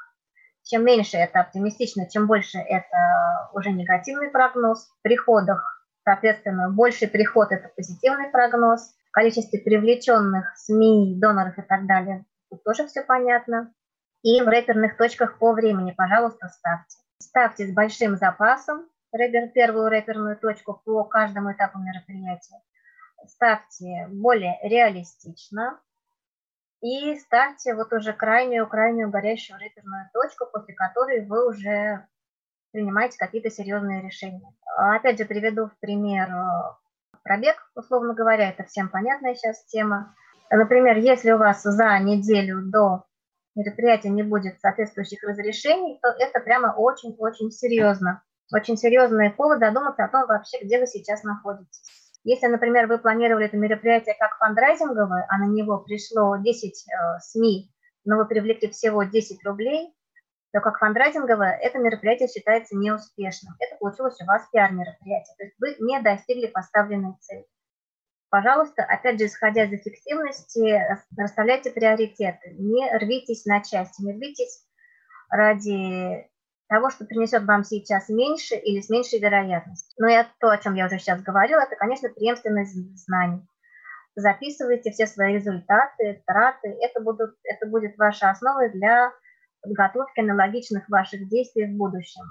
Чем 0.64 0.85
меньше 0.85 1.16
это 1.16 1.40
оптимистично, 1.40 2.09
чем 2.09 2.27
больше 2.27 2.59
это 2.59 3.51
уже 3.53 3.71
негативный 3.71 4.31
прогноз. 4.31 4.88
В 4.88 5.03
приходах 5.03 5.72
Соответственно, 6.05 6.71
больший 6.71 7.09
приход– 7.09 7.49
это 7.51 7.69
позитивный 7.77 8.31
прогноз. 8.31 8.95
В 9.09 9.12
количестве 9.12 9.61
привлеченных 9.61 10.57
СМИ, 10.57 11.17
доноров 11.19 11.59
и 11.59 11.62
так 11.62 11.87
далее 11.87 12.25
тут 12.53 12.62
тоже 12.65 12.87
все 12.87 13.03
понятно. 13.03 13.73
И 14.23 14.41
в 14.41 14.49
реперных 14.49 14.97
точках 14.97 15.38
по 15.38 15.53
времени, 15.53 15.93
пожалуйста, 15.97 16.49
ставьте. 16.49 16.99
Ставьте 17.19 17.67
с 17.67 17.75
большим 17.75 18.17
запасом 18.17 18.88
репер, 19.12 19.49
первую 19.49 19.91
реперную 19.91 20.37
точку 20.37 20.81
по 20.85 21.05
каждому 21.05 21.53
этапу 21.53 21.79
мероприятия. 21.79 22.61
Ставьте 23.27 24.09
более 24.11 24.59
реалистично. 24.62 25.81
И 26.81 27.17
ставьте 27.17 27.75
вот 27.75 27.93
уже 27.93 28.12
крайнюю-крайнюю 28.12 29.11
горящую 29.11 29.59
реперную 29.61 30.11
точку, 30.12 30.47
после 30.53 30.75
которой 30.75 31.25
вы 31.25 31.49
уже 31.49 32.07
принимаете 32.73 33.19
какие-то 33.19 33.51
серьезные 33.51 34.03
решения. 34.03 34.53
Опять 34.77 35.19
же, 35.19 35.25
приведу 35.25 35.67
в 35.67 35.79
пример 35.81 36.29
э, 36.29 36.43
пробег, 37.23 37.57
условно 37.75 38.15
говоря, 38.15 38.49
это 38.51 38.65
всем 38.65 38.89
понятная 38.89 39.35
сейчас 39.35 39.65
тема. 39.67 40.15
Например, 40.51 40.97
если 40.97 41.31
у 41.33 41.39
вас 41.39 41.63
за 41.63 41.99
неделю 41.99 42.63
до 42.63 43.05
мероприятия 43.55 44.09
не 44.09 44.23
будет 44.23 44.61
соответствующих 44.61 45.23
разрешений, 45.23 45.99
то 46.03 46.09
это 46.09 46.41
прямо 46.41 46.75
очень-очень 46.77 47.51
серьезно. 47.51 48.23
Очень 48.53 48.77
серьезный 48.77 49.31
повод 49.31 49.61
задуматься 49.61 50.05
о 50.05 50.09
том 50.09 50.27
вообще, 50.27 50.59
где 50.63 50.79
вы 50.79 50.87
сейчас 50.87 51.23
находитесь. 51.23 51.83
Если, 52.25 52.47
например, 52.47 52.87
вы 52.87 52.99
планировали 52.99 53.47
это 53.47 53.57
мероприятие 53.57 54.15
как 54.19 54.37
фандрайзинговое, 54.39 55.27
а 55.29 55.39
на 55.39 55.47
него 55.47 55.79
пришло 55.79 56.37
10 56.37 56.87
э, 56.87 57.19
СМИ, 57.21 57.71
но 58.05 58.17
вы 58.17 58.27
привлекли 58.27 58.69
всего 58.71 59.03
10 59.03 59.45
рублей, 59.45 59.93
то 60.53 60.61
как 60.61 60.79
фандрайзинговое 60.79 61.59
это 61.61 61.79
мероприятие 61.79 62.29
считается 62.29 62.77
неуспешным. 62.77 63.55
Это 63.59 63.77
получилось 63.77 64.21
у 64.21 64.27
вас 64.27 64.47
пиар-мероприятие, 64.53 65.35
то 65.37 65.45
есть 65.45 65.57
вы 65.59 65.77
не 65.81 66.01
достигли 66.01 66.47
поставленной 66.47 67.15
цели. 67.21 67.47
Пожалуйста, 68.29 68.83
опять 68.83 69.19
же, 69.19 69.27
исходя 69.27 69.65
из 69.65 69.73
эффективности, 69.73 70.81
расставляйте 71.19 71.71
приоритеты, 71.71 72.55
не 72.59 72.91
рвитесь 72.97 73.45
на 73.45 73.61
части, 73.62 74.03
не 74.03 74.12
рвитесь 74.12 74.65
ради 75.29 76.31
того, 76.69 76.88
что 76.88 77.05
принесет 77.05 77.45
вам 77.45 77.65
сейчас 77.65 78.09
меньше 78.09 78.55
или 78.55 78.81
с 78.81 78.88
меньшей 78.88 79.21
вероятностью. 79.21 79.95
Но 79.99 80.09
я 80.09 80.27
то, 80.38 80.49
о 80.49 80.57
чем 80.57 80.75
я 80.75 80.87
уже 80.87 80.99
сейчас 80.99 81.21
говорила, 81.21 81.61
это, 81.61 81.77
конечно, 81.77 82.09
преемственность 82.09 82.75
знаний. 83.05 83.47
Записывайте 84.15 84.91
все 84.91 85.07
свои 85.07 85.35
результаты, 85.35 86.23
траты. 86.27 86.75
Это, 86.81 87.01
будут, 87.01 87.37
это 87.45 87.67
будет 87.67 87.99
ваша 87.99 88.31
основа 88.31 88.71
для 88.71 89.12
подготовки 89.62 90.20
аналогичных 90.20 90.88
ваших 90.88 91.29
действий 91.29 91.66
в 91.66 91.77
будущем. 91.77 92.22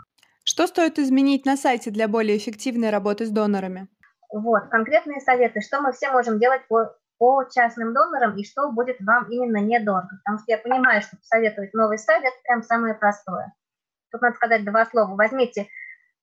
Что 0.43 0.67
стоит 0.67 0.99
изменить 0.99 1.45
на 1.45 1.55
сайте 1.55 1.91
для 1.91 2.07
более 2.07 2.37
эффективной 2.37 2.89
работы 2.89 3.25
с 3.25 3.29
донорами? 3.29 3.87
Вот, 4.31 4.69
конкретные 4.69 5.19
советы, 5.21 5.61
что 5.61 5.81
мы 5.81 5.91
все 5.91 6.11
можем 6.11 6.39
делать 6.39 6.61
по, 6.67 6.95
по 7.17 7.43
частным 7.45 7.93
донорам 7.93 8.37
и 8.37 8.43
что 8.43 8.71
будет 8.71 8.97
вам 9.01 9.29
именно 9.29 9.57
недорого. 9.57 10.09
Потому 10.23 10.39
что 10.39 10.51
я 10.51 10.57
понимаю, 10.57 11.01
что 11.01 11.17
посоветовать 11.17 11.73
новый 11.73 11.97
сайт– 11.97 12.23
это 12.23 12.35
прям 12.43 12.63
самое 12.63 12.95
простое. 12.95 13.53
Тут 14.11 14.21
надо 14.21 14.35
сказать 14.35 14.65
два 14.65 14.85
слова. 14.85 15.15
Возьмите 15.15 15.67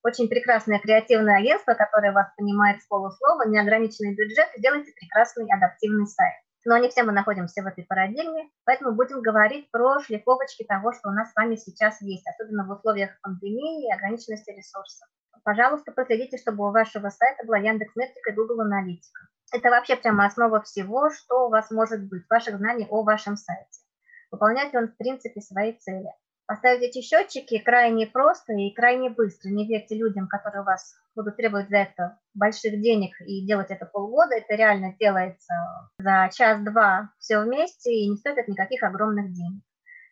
очень 0.03 0.27
прекрасное 0.27 0.79
креативное 0.79 1.37
агентство, 1.37 1.73
которое 1.73 2.11
вас 2.11 2.27
понимает 2.37 2.81
с 2.81 2.87
полуслова, 2.87 3.47
неограниченный 3.47 4.15
бюджет, 4.15 4.47
и 4.55 4.59
сделайте 4.59 4.91
прекрасный 4.91 5.45
адаптивный 5.51 6.07
сайт. 6.07 6.35
Но 6.69 6.77
не 6.77 6.87
все 6.87 7.01
мы 7.01 7.13
находимся 7.13 7.63
в 7.63 7.65
этой 7.65 7.83
парадигме, 7.83 8.47
поэтому 8.63 8.91
будем 8.91 9.23
говорить 9.23 9.71
про 9.71 9.99
шлифовочки 10.01 10.63
того, 10.65 10.93
что 10.93 11.09
у 11.09 11.11
нас 11.11 11.31
с 11.31 11.35
вами 11.35 11.55
сейчас 11.55 11.99
есть, 11.99 12.23
особенно 12.27 12.63
в 12.63 12.69
условиях 12.69 13.19
пандемии 13.21 13.87
и 13.87 13.91
ограниченности 13.91 14.51
ресурсов. 14.51 15.07
Пожалуйста, 15.43 15.91
проследите, 15.91 16.37
чтобы 16.37 16.67
у 16.67 16.71
вашего 16.71 17.09
сайта 17.09 17.43
была 17.47 17.57
Яндекс.Метрика 17.57 18.29
и 18.29 18.35
Google 18.35 18.61
Аналитика. 18.61 19.19
Это 19.51 19.71
вообще 19.71 19.95
прямо 19.95 20.27
основа 20.27 20.61
всего, 20.61 21.09
что 21.09 21.47
у 21.47 21.49
вас 21.49 21.71
может 21.71 22.07
быть, 22.07 22.29
ваших 22.29 22.57
знаний 22.57 22.85
о 22.87 23.01
вашем 23.01 23.35
сайте. 23.35 23.81
Выполняет 24.29 24.71
ли 24.71 24.77
он 24.77 24.89
в 24.89 24.97
принципе 24.97 25.41
свои 25.41 25.73
цели? 25.73 26.13
Поставить 26.49 26.81
эти 26.81 27.01
счетчики 27.01 27.59
крайне 27.59 28.07
просто 28.07 28.53
и 28.53 28.73
крайне 28.73 29.11
быстро. 29.11 29.49
Не 29.49 29.67
верьте 29.67 29.95
людям, 29.95 30.27
которые 30.27 30.63
у 30.63 30.65
вас 30.65 30.95
будут 31.13 31.37
требовать 31.37 31.69
за 31.69 31.77
это 31.77 32.17
больших 32.33 32.81
денег 32.81 33.11
и 33.21 33.45
делать 33.45 33.69
это 33.69 33.85
полгода. 33.85 34.33
Это 34.33 34.55
реально 34.55 34.95
делается 34.99 35.53
за 35.99 36.27
час-два 36.33 37.11
все 37.19 37.41
вместе 37.41 37.93
и 37.93 38.09
не 38.09 38.17
стоит 38.17 38.39
это 38.39 38.49
никаких 38.49 38.81
огромных 38.81 39.31
денег. 39.31 39.61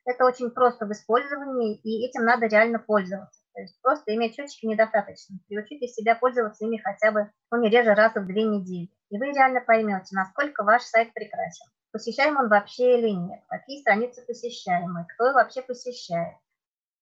Это 0.06 0.26
очень 0.26 0.52
просто 0.52 0.86
в 0.86 0.92
использовании, 0.92 1.78
и 1.78 2.06
этим 2.06 2.24
надо 2.24 2.46
реально 2.46 2.78
пользоваться. 2.78 3.42
То 3.56 3.62
есть 3.62 3.82
просто 3.82 4.14
иметь 4.14 4.36
счетчики 4.36 4.68
недостаточно. 4.68 5.40
Приучите 5.48 5.88
себя 5.88 6.14
пользоваться 6.14 6.66
ими 6.66 6.78
хотя 6.78 7.12
бы, 7.12 7.32
ну, 7.52 7.60
не 7.60 7.70
реже 7.72 7.96
раз 7.96 8.14
в 8.14 8.28
две 8.28 8.44
недели. 8.44 8.92
И 9.10 9.18
вы 9.18 9.32
реально 9.32 9.62
поймете, 9.62 10.16
насколько 10.16 10.64
ваш 10.64 10.84
сайт 10.84 11.12
прекрасен 11.16 11.66
посещаем 11.92 12.38
он 12.38 12.50
вообще 12.50 13.00
или 13.00 13.10
нет, 13.10 13.42
какие 13.48 13.82
страницы 13.82 14.26
посещаемые, 14.26 15.06
кто 15.14 15.28
его 15.28 15.36
вообще 15.36 15.62
посещает, 15.62 16.36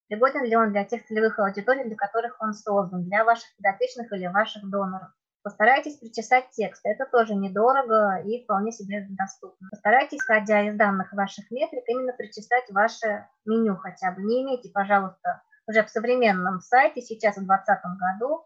пригоден 0.08 0.44
ли 0.44 0.56
он 0.56 0.72
для 0.72 0.84
тех 0.84 1.04
целевых 1.06 1.38
аудиторий, 1.38 1.84
для 1.84 1.96
которых 1.96 2.36
он 2.40 2.54
создан, 2.54 3.04
для 3.04 3.24
ваших 3.24 3.48
подопечных 3.56 4.12
или 4.12 4.26
ваших 4.26 4.68
доноров. 4.68 5.10
Постарайтесь 5.42 5.98
причесать 5.98 6.50
текст, 6.50 6.80
это 6.84 7.06
тоже 7.06 7.36
недорого 7.36 8.20
и 8.24 8.42
вполне 8.42 8.72
себе 8.72 9.06
доступно. 9.10 9.68
Постарайтесь, 9.70 10.18
исходя 10.18 10.68
из 10.68 10.76
данных 10.76 11.12
ваших 11.12 11.48
метрик, 11.52 11.84
именно 11.86 12.12
причесать 12.12 12.68
ваше 12.70 13.28
меню 13.44 13.76
хотя 13.76 14.10
бы. 14.10 14.22
Не 14.22 14.42
имейте, 14.42 14.70
пожалуйста, 14.74 15.42
уже 15.68 15.84
в 15.84 15.90
современном 15.90 16.60
сайте, 16.60 17.00
сейчас 17.00 17.36
в 17.36 17.46
2020 17.46 17.84
году, 17.98 18.44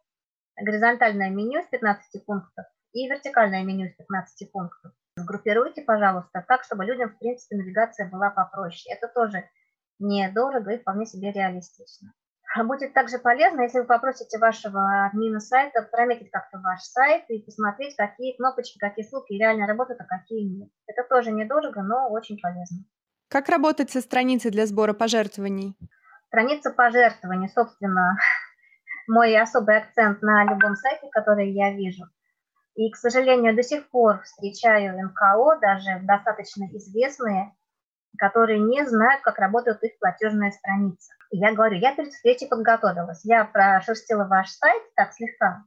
горизонтальное 0.56 1.30
меню 1.30 1.62
с 1.62 1.66
15 1.68 2.24
пунктов 2.26 2.66
и 2.92 3.08
вертикальное 3.08 3.64
меню 3.64 3.88
с 3.88 3.94
15 3.94 4.52
пунктов. 4.52 4.92
Сгруппируйте, 5.20 5.82
пожалуйста, 5.82 6.44
так, 6.46 6.64
чтобы 6.64 6.84
людям, 6.84 7.10
в 7.10 7.18
принципе, 7.18 7.56
навигация 7.56 8.08
была 8.08 8.30
попроще. 8.30 8.94
Это 8.94 9.08
тоже 9.08 9.44
недорого 9.98 10.72
и 10.72 10.78
вполне 10.78 11.06
себе 11.06 11.30
реалистично. 11.30 12.12
Будет 12.64 12.94
также 12.94 13.18
полезно, 13.18 13.62
если 13.62 13.80
вы 13.80 13.84
попросите 13.84 14.38
вашего 14.38 15.06
админа 15.06 15.40
сайта 15.40 15.82
прометить 15.82 16.30
как-то 16.30 16.58
ваш 16.58 16.80
сайт 16.80 17.24
и 17.28 17.42
посмотреть, 17.42 17.96
какие 17.96 18.36
кнопочки, 18.36 18.78
какие 18.78 19.04
ссылки 19.04 19.34
реально 19.34 19.66
работают, 19.66 20.00
а 20.00 20.04
какие 20.04 20.42
нет. 20.42 20.70
Это 20.86 21.06
тоже 21.08 21.30
недорого, 21.30 21.82
но 21.82 22.08
очень 22.10 22.38
полезно. 22.40 22.84
Как 23.28 23.48
работать 23.48 23.90
со 23.90 24.00
страницей 24.00 24.50
для 24.50 24.66
сбора 24.66 24.92
пожертвований? 24.92 25.76
Страница 26.28 26.70
пожертвований, 26.70 27.48
собственно, 27.48 28.16
мой 29.06 29.36
особый 29.38 29.76
акцент 29.76 30.22
на 30.22 30.44
любом 30.44 30.74
сайте, 30.76 31.08
который 31.12 31.50
я 31.52 31.72
вижу– 31.72 32.04
и, 32.80 32.90
к 32.90 32.96
сожалению, 32.96 33.54
до 33.54 33.62
сих 33.62 33.90
пор 33.90 34.22
встречаю 34.22 34.98
НКО, 35.04 35.58
даже 35.60 36.00
достаточно 36.00 36.64
известные, 36.72 37.54
которые 38.16 38.58
не 38.58 38.86
знают, 38.86 39.20
как 39.20 39.38
работает 39.38 39.82
их 39.82 39.98
платежная 39.98 40.50
страница. 40.50 41.12
И 41.30 41.36
я 41.36 41.52
говорю, 41.52 41.76
я 41.76 41.94
перед 41.94 42.10
встречей 42.10 42.48
подготовилась, 42.48 43.20
я 43.24 43.44
прошерстила 43.44 44.24
ваш 44.24 44.48
сайт 44.48 44.82
так 44.94 45.12
слегка, 45.12 45.64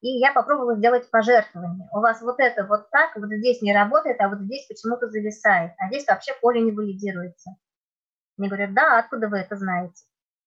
и 0.00 0.08
я 0.18 0.32
попробовала 0.32 0.76
сделать 0.76 1.10
пожертвование. 1.10 1.86
У 1.92 2.00
вас 2.00 2.22
вот 2.22 2.40
это 2.40 2.64
вот 2.64 2.88
так, 2.88 3.14
вот 3.16 3.28
здесь 3.30 3.60
не 3.60 3.74
работает, 3.74 4.18
а 4.22 4.30
вот 4.30 4.38
здесь 4.40 4.66
почему-то 4.66 5.10
зависает, 5.10 5.72
а 5.76 5.88
здесь 5.88 6.06
вообще 6.08 6.32
поле 6.40 6.62
не 6.62 6.72
валидируется. 6.72 7.56
Мне 8.38 8.48
говорят, 8.48 8.72
да, 8.72 9.00
откуда 9.00 9.28
вы 9.28 9.36
это 9.36 9.56
знаете? 9.56 10.02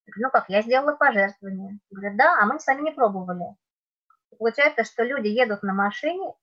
Я 0.08 0.14
говорю, 0.14 0.28
ну 0.28 0.32
как, 0.32 0.50
я 0.50 0.64
сделала 0.64 0.96
пожертвование. 0.96 1.78
Говорят, 1.92 2.18
да, 2.18 2.40
а 2.42 2.48
мы 2.48 2.60
с 2.60 2.66
вами 2.66 2.82
не 2.82 2.92
пробовали. 2.92 3.56
Получается, 4.38 4.84
что 4.84 5.04
люди 5.04 5.28
едут 5.28 5.64
на 5.64 5.74
машине, 5.74 6.34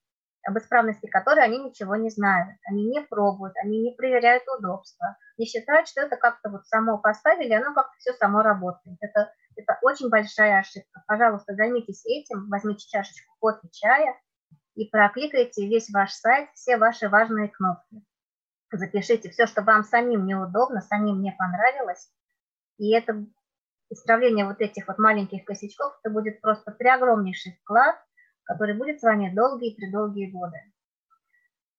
об 0.46 0.58
исправности 0.58 1.06
которой 1.06 1.44
они 1.44 1.58
ничего 1.58 1.96
не 1.96 2.10
знают, 2.10 2.58
они 2.64 2.86
не 2.86 3.00
пробуют, 3.00 3.54
они 3.56 3.80
не 3.80 3.94
проверяют 3.94 4.44
удобство, 4.58 5.16
не 5.38 5.46
считают, 5.46 5.88
что 5.88 6.02
это 6.02 6.16
как-то 6.16 6.50
вот 6.50 6.66
само 6.66 6.98
поставили, 6.98 7.52
оно 7.52 7.74
как-то 7.74 7.94
все 7.98 8.12
само 8.14 8.42
работает. 8.42 8.98
Это, 9.00 9.32
это 9.56 9.78
очень 9.82 10.10
большая 10.10 10.60
ошибка. 10.60 11.02
Пожалуйста, 11.06 11.54
займитесь 11.54 12.04
этим, 12.04 12.48
возьмите 12.50 12.86
чашечку 12.86 13.34
кофе, 13.40 13.68
чая 13.72 14.14
и 14.74 14.88
прокликайте 14.88 15.66
весь 15.66 15.90
ваш 15.90 16.12
сайт, 16.12 16.50
все 16.54 16.76
ваши 16.76 17.08
важные 17.08 17.48
кнопки. 17.48 18.04
Запишите 18.70 19.30
все, 19.30 19.46
что 19.46 19.62
вам 19.62 19.84
самим 19.84 20.26
неудобно, 20.26 20.80
самим 20.80 21.22
не 21.22 21.32
понравилось, 21.32 22.10
и 22.78 22.92
это 22.92 23.24
исправление 23.94 24.46
вот 24.46 24.60
этих 24.60 24.86
вот 24.88 24.98
маленьких 24.98 25.44
косячков, 25.44 25.98
это 26.02 26.12
будет 26.12 26.40
просто 26.40 26.70
преогромнейший 26.72 27.58
вклад, 27.62 27.96
который 28.44 28.76
будет 28.76 29.00
с 29.00 29.02
вами 29.02 29.34
долгие-предолгие 29.34 30.30
годы. 30.30 30.58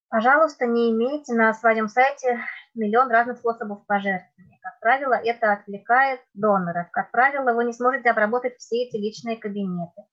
Пожалуйста, 0.09 0.65
не 0.65 0.91
имейте 0.91 1.33
на 1.33 1.53
своем 1.53 1.87
сайте 1.87 2.39
миллион 2.73 3.09
разных 3.11 3.37
способов 3.37 3.85
пожертвования. 3.85 4.59
Как 4.61 4.79
правило, 4.79 5.13
это 5.13 5.53
отвлекает 5.53 6.21
доноров. 6.33 6.89
Как 6.91 7.11
правило, 7.11 7.53
вы 7.53 7.65
не 7.65 7.73
сможете 7.73 8.09
обработать 8.09 8.57
все 8.57 8.83
эти 8.85 8.97
личные 8.97 9.37
кабинеты. 9.37 10.03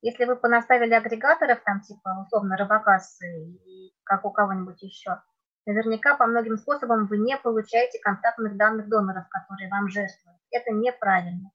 Если 0.00 0.24
вы 0.24 0.36
понаставили 0.36 0.94
агрегаторов, 0.94 1.60
там 1.64 1.80
типа 1.80 2.24
условно 2.24 2.56
рыбакассы 2.56 3.26
и 3.64 3.94
как 4.04 4.24
у 4.24 4.30
кого-нибудь 4.30 4.82
еще, 4.82 5.20
наверняка 5.66 6.16
по 6.16 6.26
многим 6.26 6.56
способам 6.56 7.06
вы 7.06 7.18
не 7.18 7.36
получаете 7.36 7.98
контактных 8.00 8.56
данных 8.56 8.88
доноров, 8.88 9.28
которые 9.28 9.68
вам 9.70 9.88
жертвуют 9.88 10.32
это 10.52 10.70
неправильно. 10.72 11.50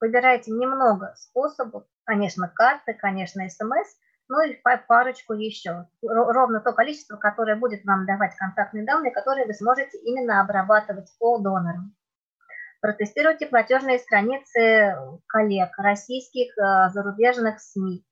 Выбирайте 0.00 0.50
немного 0.50 1.14
способов, 1.16 1.84
конечно, 2.04 2.48
карты, 2.48 2.92
конечно, 2.92 3.48
смс, 3.48 3.96
ну 4.28 4.40
и 4.42 4.58
парочку 4.88 5.32
еще. 5.32 5.86
Ровно 6.02 6.60
то 6.60 6.72
количество, 6.72 7.16
которое 7.16 7.56
будет 7.56 7.84
вам 7.84 8.04
давать 8.04 8.34
контактные 8.36 8.84
данные, 8.84 9.12
которые 9.12 9.46
вы 9.46 9.54
сможете 9.54 9.98
именно 9.98 10.40
обрабатывать 10.40 11.10
по 11.18 11.38
донорам. 11.38 11.94
Протестируйте 12.80 13.46
платежные 13.46 14.00
страницы 14.00 14.96
коллег, 15.28 15.70
российских, 15.78 16.58
э, 16.58 16.90
зарубежных 16.90 17.60
СМИ 17.60 18.04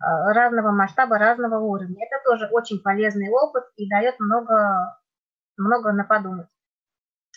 разного 0.00 0.70
масштаба, 0.70 1.18
разного 1.18 1.58
уровня. 1.58 2.04
Это 2.04 2.22
тоже 2.24 2.48
очень 2.52 2.80
полезный 2.80 3.30
опыт 3.30 3.64
и 3.76 3.88
дает 3.88 4.18
много, 4.20 4.98
много 5.56 5.92
на 5.92 6.04
подумать. 6.04 6.48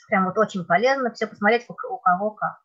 Прям 0.08 0.26
вот 0.26 0.38
очень 0.38 0.66
полезно 0.66 1.12
все 1.12 1.28
посмотреть, 1.28 1.66
у 1.70 1.98
кого 1.98 2.32
как. 2.32 2.58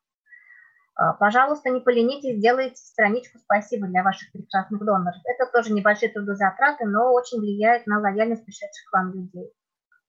А, 0.95 1.15
пожалуйста, 1.15 1.71
не 1.71 1.81
поленитесь, 1.81 2.37
сделайте 2.37 2.77
страничку 2.77 3.39
«Спасибо» 3.39 3.87
для 3.87 4.03
ваших 4.03 4.31
прекрасных 4.31 4.85
доноров. 4.85 5.21
Это 5.25 5.51
тоже 5.51 5.73
небольшие 5.73 6.13
трудозатраты, 6.13 6.85
но 6.85 7.13
очень 7.13 7.41
влияет 7.41 7.87
на 7.87 7.99
лояльность 7.99 8.45
пришедших 8.45 8.91
к 8.91 8.93
вам 8.93 9.13
людей. 9.13 9.53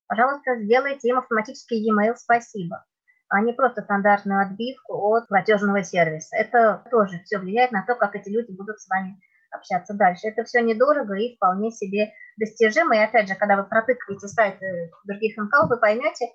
Пожалуйста, 0.07 0.61
сделайте 0.61 1.07
им 1.07 1.19
автоматический 1.19 1.77
e-mail 1.77 2.15
«Спасибо», 2.15 2.83
а 3.29 3.41
не 3.41 3.53
просто 3.53 3.81
стандартную 3.81 4.41
отбивку 4.41 4.93
от 5.15 5.27
платежного 5.29 5.83
сервиса. 5.83 6.35
Это 6.35 6.83
тоже 6.91 7.19
все 7.23 7.39
влияет 7.39 7.71
на 7.71 7.83
то, 7.83 7.95
как 7.95 8.15
эти 8.15 8.29
люди 8.29 8.51
будут 8.51 8.79
с 8.79 8.87
вами 8.89 9.19
общаться 9.53 9.93
дальше. 9.93 10.27
Это 10.27 10.43
все 10.43 10.61
недорого 10.61 11.15
и 11.15 11.35
вполне 11.35 11.71
себе 11.71 12.13
достижимо. 12.37 12.95
И 12.95 12.99
опять 12.99 13.27
же, 13.27 13.35
когда 13.35 13.55
вы 13.55 13.63
протыкиваете 13.63 14.27
сайты 14.27 14.91
других 15.05 15.37
НКО, 15.37 15.67
вы 15.67 15.77
поймете, 15.77 16.27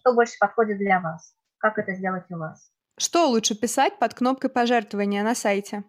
что 0.00 0.14
больше 0.14 0.34
подходит 0.38 0.78
для 0.78 1.00
вас, 1.00 1.34
как 1.58 1.78
это 1.78 1.92
сделать 1.94 2.24
у 2.30 2.38
вас. 2.38 2.70
Что 2.98 3.26
лучше 3.26 3.58
писать 3.58 3.98
под 3.98 4.14
кнопкой 4.14 4.50
пожертвования 4.50 5.22
на 5.24 5.34
сайте? 5.34 5.84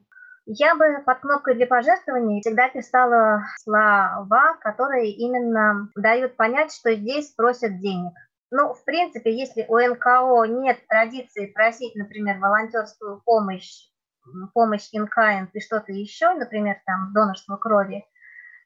Я 0.47 0.75
бы 0.75 1.01
под 1.05 1.19
кнопкой 1.21 1.55
для 1.55 1.65
пожертвований 1.65 2.41
всегда 2.41 2.69
писала 2.69 3.43
слова, 3.63 4.57
которые 4.61 5.11
именно 5.11 5.89
дают 5.95 6.35
понять, 6.35 6.71
что 6.71 6.93
здесь 6.93 7.33
просят 7.33 7.79
денег. 7.79 8.13
Ну, 8.51 8.73
в 8.73 8.83
принципе, 8.85 9.35
если 9.35 9.65
у 9.67 9.77
НКО 9.77 10.45
нет 10.45 10.77
традиции 10.87 11.47
просить, 11.47 11.95
например, 11.95 12.39
волонтерскую 12.39 13.21
помощь, 13.25 13.89
помощь 14.53 14.89
in 14.93 15.07
kind 15.07 15.47
и 15.53 15.59
что-то 15.59 15.91
еще, 15.91 16.33
например, 16.33 16.77
там 16.85 17.13
донорство 17.13 17.57
крови, 17.57 18.05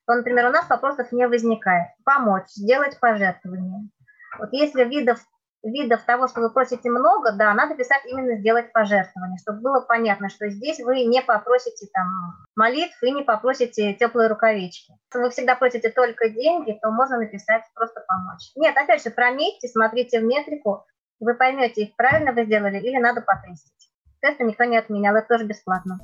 то, 0.06 0.16
например, 0.16 0.48
у 0.48 0.52
нас 0.52 0.70
вопросов 0.70 1.12
не 1.12 1.28
возникает. 1.28 1.90
Помочь, 2.04 2.50
сделать 2.50 3.00
пожертвование. 3.00 3.90
Вот 4.38 4.50
если 4.52 4.84
видов 4.84 5.20
видов 5.64 6.04
того, 6.04 6.28
что 6.28 6.42
вы 6.42 6.52
просите 6.52 6.90
много, 6.90 7.34
да, 7.34 7.54
надо 7.54 7.76
писать 7.76 8.02
именно 8.06 8.38
сделать 8.38 8.72
пожертвование, 8.72 9.38
чтобы 9.40 9.62
было 9.62 9.82
понятно, 9.82 10.30
что 10.30 10.50
здесь 10.50 10.80
вы 10.80 11.04
не 11.06 11.22
попросите 11.22 11.88
там 11.94 12.08
молитв 12.56 13.02
и 13.04 13.12
не 13.12 13.24
попросите 13.24 13.94
теплые 13.94 14.30
рукавички. 14.30 14.94
Если 15.14 15.24
вы 15.24 15.30
всегда 15.32 15.56
просите 15.56 15.90
только 15.90 16.30
деньги, 16.30 16.78
то 16.82 16.92
можно 16.92 17.18
написать 17.18 17.64
просто 17.76 18.02
помочь. 18.08 18.52
Нет, 18.56 18.76
опять 18.78 19.04
же, 19.04 19.10
прометьте, 19.10 19.68
смотрите 19.68 20.20
в 20.20 20.24
метрику, 20.24 20.86
вы 21.20 21.36
поймете, 21.36 21.84
их 21.84 21.96
правильно 21.96 22.32
вы 22.32 22.46
сделали 22.46 22.80
или 22.80 22.98
надо 22.98 23.22
потестить. 23.22 23.79
Тесты 24.22 24.44
никто 24.44 24.66
не 24.66 24.78
отменял, 24.78 25.16
это 25.16 25.28
тоже 25.28 25.46
бесплатно. 25.46 26.00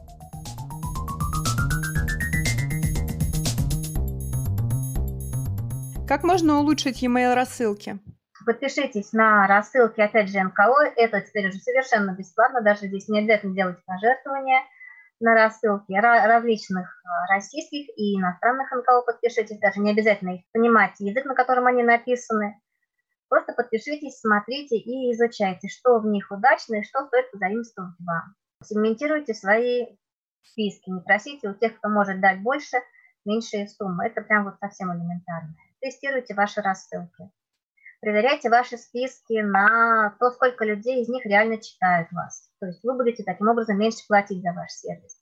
Как 6.08 6.24
можно 6.24 6.60
улучшить 6.60 7.02
e-mail 7.02 7.34
рассылки? 7.34 8.00
Подпишитесь 8.46 9.12
на 9.12 9.48
рассылки, 9.48 10.00
опять 10.00 10.30
же, 10.30 10.40
НКО. 10.40 10.94
Это 10.96 11.20
теперь 11.22 11.50
уже 11.50 11.58
совершенно 11.58 12.12
бесплатно. 12.12 12.62
Даже 12.62 12.88
здесь 12.88 13.10
не 13.10 13.20
обязательно 13.20 13.56
делать 13.56 13.84
пожертвования 13.86 14.62
на 15.20 15.34
рассылки 15.34 15.92
различных 15.94 17.02
а, 17.04 17.34
российских 17.34 17.90
и 17.98 18.18
иностранных 18.18 18.72
НКО. 18.72 19.02
Подпишитесь. 19.02 19.60
Даже 19.60 19.80
не 19.80 19.92
обязательно 19.92 20.36
их 20.36 20.42
понимать, 20.54 20.92
язык, 21.00 21.26
на 21.26 21.34
котором 21.34 21.66
они 21.66 21.82
написаны. 21.82 22.62
Просто 23.30 23.54
подпишитесь, 23.54 24.20
смотрите 24.20 24.78
и 24.78 25.12
изучайте, 25.14 25.68
что 25.68 26.00
в 26.00 26.06
них 26.06 26.32
удачно 26.32 26.76
и 26.76 26.84
что 26.84 27.06
стоит 27.08 27.32
позаимствовать 27.32 27.96
вам. 28.00 28.36
Сегментируйте 28.64 29.34
свои 29.34 29.88
списки. 30.44 30.90
Не 30.90 31.02
просите 31.02 31.50
у 31.50 31.54
тех, 31.54 31.78
кто 31.78 31.90
может 31.90 32.22
дать 32.22 32.42
больше, 32.42 32.78
меньшие 33.26 33.68
суммы. 33.68 34.06
Это 34.08 34.22
прям 34.22 34.46
вот 34.46 34.56
совсем 34.60 34.92
элементарно. 34.94 35.56
Тестируйте 35.82 36.34
ваши 36.36 36.62
рассылки 36.62 37.32
проверяйте 38.06 38.50
ваши 38.50 38.78
списки 38.78 39.42
на 39.42 40.16
то, 40.20 40.30
сколько 40.30 40.64
людей 40.64 41.02
из 41.02 41.10
них 41.10 41.26
реально 41.26 41.58
читают 41.58 42.12
вас. 42.12 42.52
То 42.60 42.68
есть 42.68 42.84
вы 42.84 42.96
будете 42.96 43.24
таким 43.24 43.48
образом 43.48 43.80
меньше 43.80 44.06
платить 44.08 44.44
за 44.44 44.54
ваш 44.54 44.70
сервис. 44.72 45.18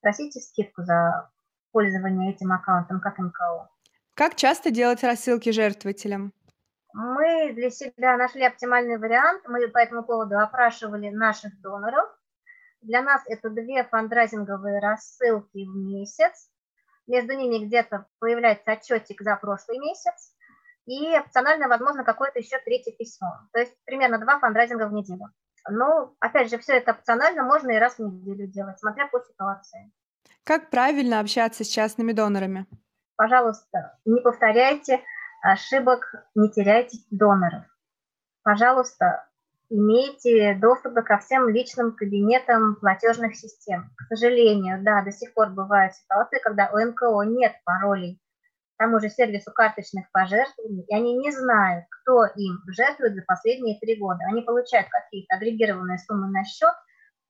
Просите 0.00 0.38
скидку 0.40 0.84
за 0.84 1.30
пользование 1.72 2.32
этим 2.32 2.52
аккаунтом 2.52 3.00
как 3.00 3.18
МКО. 3.18 3.68
Как 4.14 4.36
часто 4.36 4.70
делать 4.70 5.02
рассылки 5.02 5.50
жертвователям? 5.50 6.32
Мы 6.92 7.52
для 7.52 7.70
себя 7.70 8.16
нашли 8.16 8.44
оптимальный 8.44 8.98
вариант. 8.98 9.42
Мы 9.46 9.68
по 9.68 9.78
этому 9.78 10.04
поводу 10.04 10.38
опрашивали 10.38 11.10
наших 11.10 11.60
доноров. 11.60 12.08
Для 12.80 13.02
нас 13.02 13.22
это 13.26 13.50
две 13.50 13.84
фандрайзинговые 13.84 14.80
рассылки 14.80 15.64
в 15.64 15.76
месяц. 15.76 16.50
Между 17.06 17.34
ними 17.34 17.64
где-то 17.64 18.06
появляется 18.18 18.72
отчетик 18.72 19.22
за 19.22 19.36
прошлый 19.36 19.78
месяц 19.78 20.34
и 20.86 21.16
опционально, 21.16 21.68
возможно, 21.68 22.04
какое-то 22.04 22.38
еще 22.38 22.58
третье 22.64 22.92
письмо. 22.92 23.28
То 23.52 23.60
есть 23.60 23.76
примерно 23.84 24.18
два 24.18 24.38
фандрайзинга 24.38 24.88
в 24.88 24.92
неделю. 24.92 25.26
Но, 25.68 26.14
опять 26.20 26.50
же, 26.50 26.58
все 26.58 26.74
это 26.74 26.92
опционально, 26.92 27.42
можно 27.42 27.70
и 27.70 27.78
раз 27.78 27.98
в 27.98 28.00
неделю 28.00 28.46
делать, 28.46 28.78
смотря 28.78 29.06
по 29.08 29.20
ситуации. 29.20 29.92
Как 30.44 30.70
правильно 30.70 31.20
общаться 31.20 31.64
с 31.64 31.68
частными 31.68 32.12
донорами? 32.12 32.66
Пожалуйста, 33.16 33.98
не 34.06 34.20
повторяйте 34.20 35.02
ошибок, 35.42 36.14
не 36.34 36.50
теряйте 36.50 36.98
доноров. 37.10 37.64
Пожалуйста, 38.42 39.28
имейте 39.70 40.54
доступ 40.54 40.94
ко 41.04 41.18
всем 41.18 41.48
личным 41.48 41.94
кабинетам 41.94 42.76
платежных 42.76 43.36
систем. 43.36 43.90
К 43.96 44.14
сожалению, 44.14 44.82
да, 44.82 45.02
до 45.02 45.12
сих 45.12 45.34
пор 45.34 45.50
бывают 45.50 45.94
ситуации, 45.94 46.40
когда 46.42 46.70
у 46.72 46.78
НКО 46.78 47.22
нет 47.24 47.52
паролей 47.64 48.20
тому 48.78 49.00
же 49.00 49.10
сервису 49.10 49.52
карточных 49.52 50.10
пожертвований, 50.12 50.84
и 50.88 50.94
они 50.94 51.18
не 51.18 51.32
знают, 51.32 51.84
кто 51.90 52.24
им 52.24 52.62
жертвует 52.68 53.14
за 53.14 53.22
последние 53.22 53.78
три 53.78 53.96
года. 53.96 54.20
Они 54.30 54.42
получают 54.42 54.88
какие-то 54.88 55.36
агрегированные 55.36 55.98
суммы 55.98 56.30
на 56.30 56.44
счет, 56.44 56.72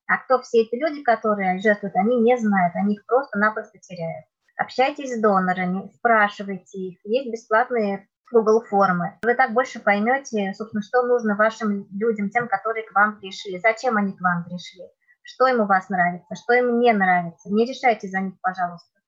а 0.06 0.18
кто 0.18 0.40
все 0.42 0.62
эти 0.62 0.76
люди, 0.76 1.02
которые 1.02 1.58
жертвуют, 1.58 1.96
они 1.96 2.20
не 2.20 2.36
знают, 2.38 2.76
они 2.76 2.94
их 2.94 3.06
просто-напросто 3.06 3.78
теряют. 3.78 4.26
Общайтесь 4.58 5.14
с 5.14 5.20
донорами, 5.20 5.88
спрашивайте 5.94 6.78
их. 6.78 6.98
Есть 7.04 7.30
бесплатные 7.30 8.08
Google 8.32 8.60
формы. 8.62 9.16
Вы 9.22 9.34
так 9.34 9.52
больше 9.52 9.78
поймете, 9.78 10.52
собственно, 10.52 10.82
что 10.82 11.02
нужно 11.02 11.36
вашим 11.36 11.86
людям, 11.92 12.28
тем, 12.28 12.48
которые 12.48 12.84
к 12.84 12.92
вам 12.92 13.20
пришли, 13.20 13.60
зачем 13.60 13.96
они 13.96 14.12
к 14.14 14.20
вам 14.20 14.44
пришли, 14.44 14.82
что 15.22 15.46
им 15.46 15.60
у 15.60 15.66
вас 15.66 15.88
нравится, 15.88 16.34
что 16.34 16.54
им 16.54 16.80
не 16.80 16.92
нравится. 16.92 17.48
Не 17.52 17.66
решайте 17.66 18.08
за 18.08 18.18
них, 18.18 18.34
пожалуйста. 18.42 18.98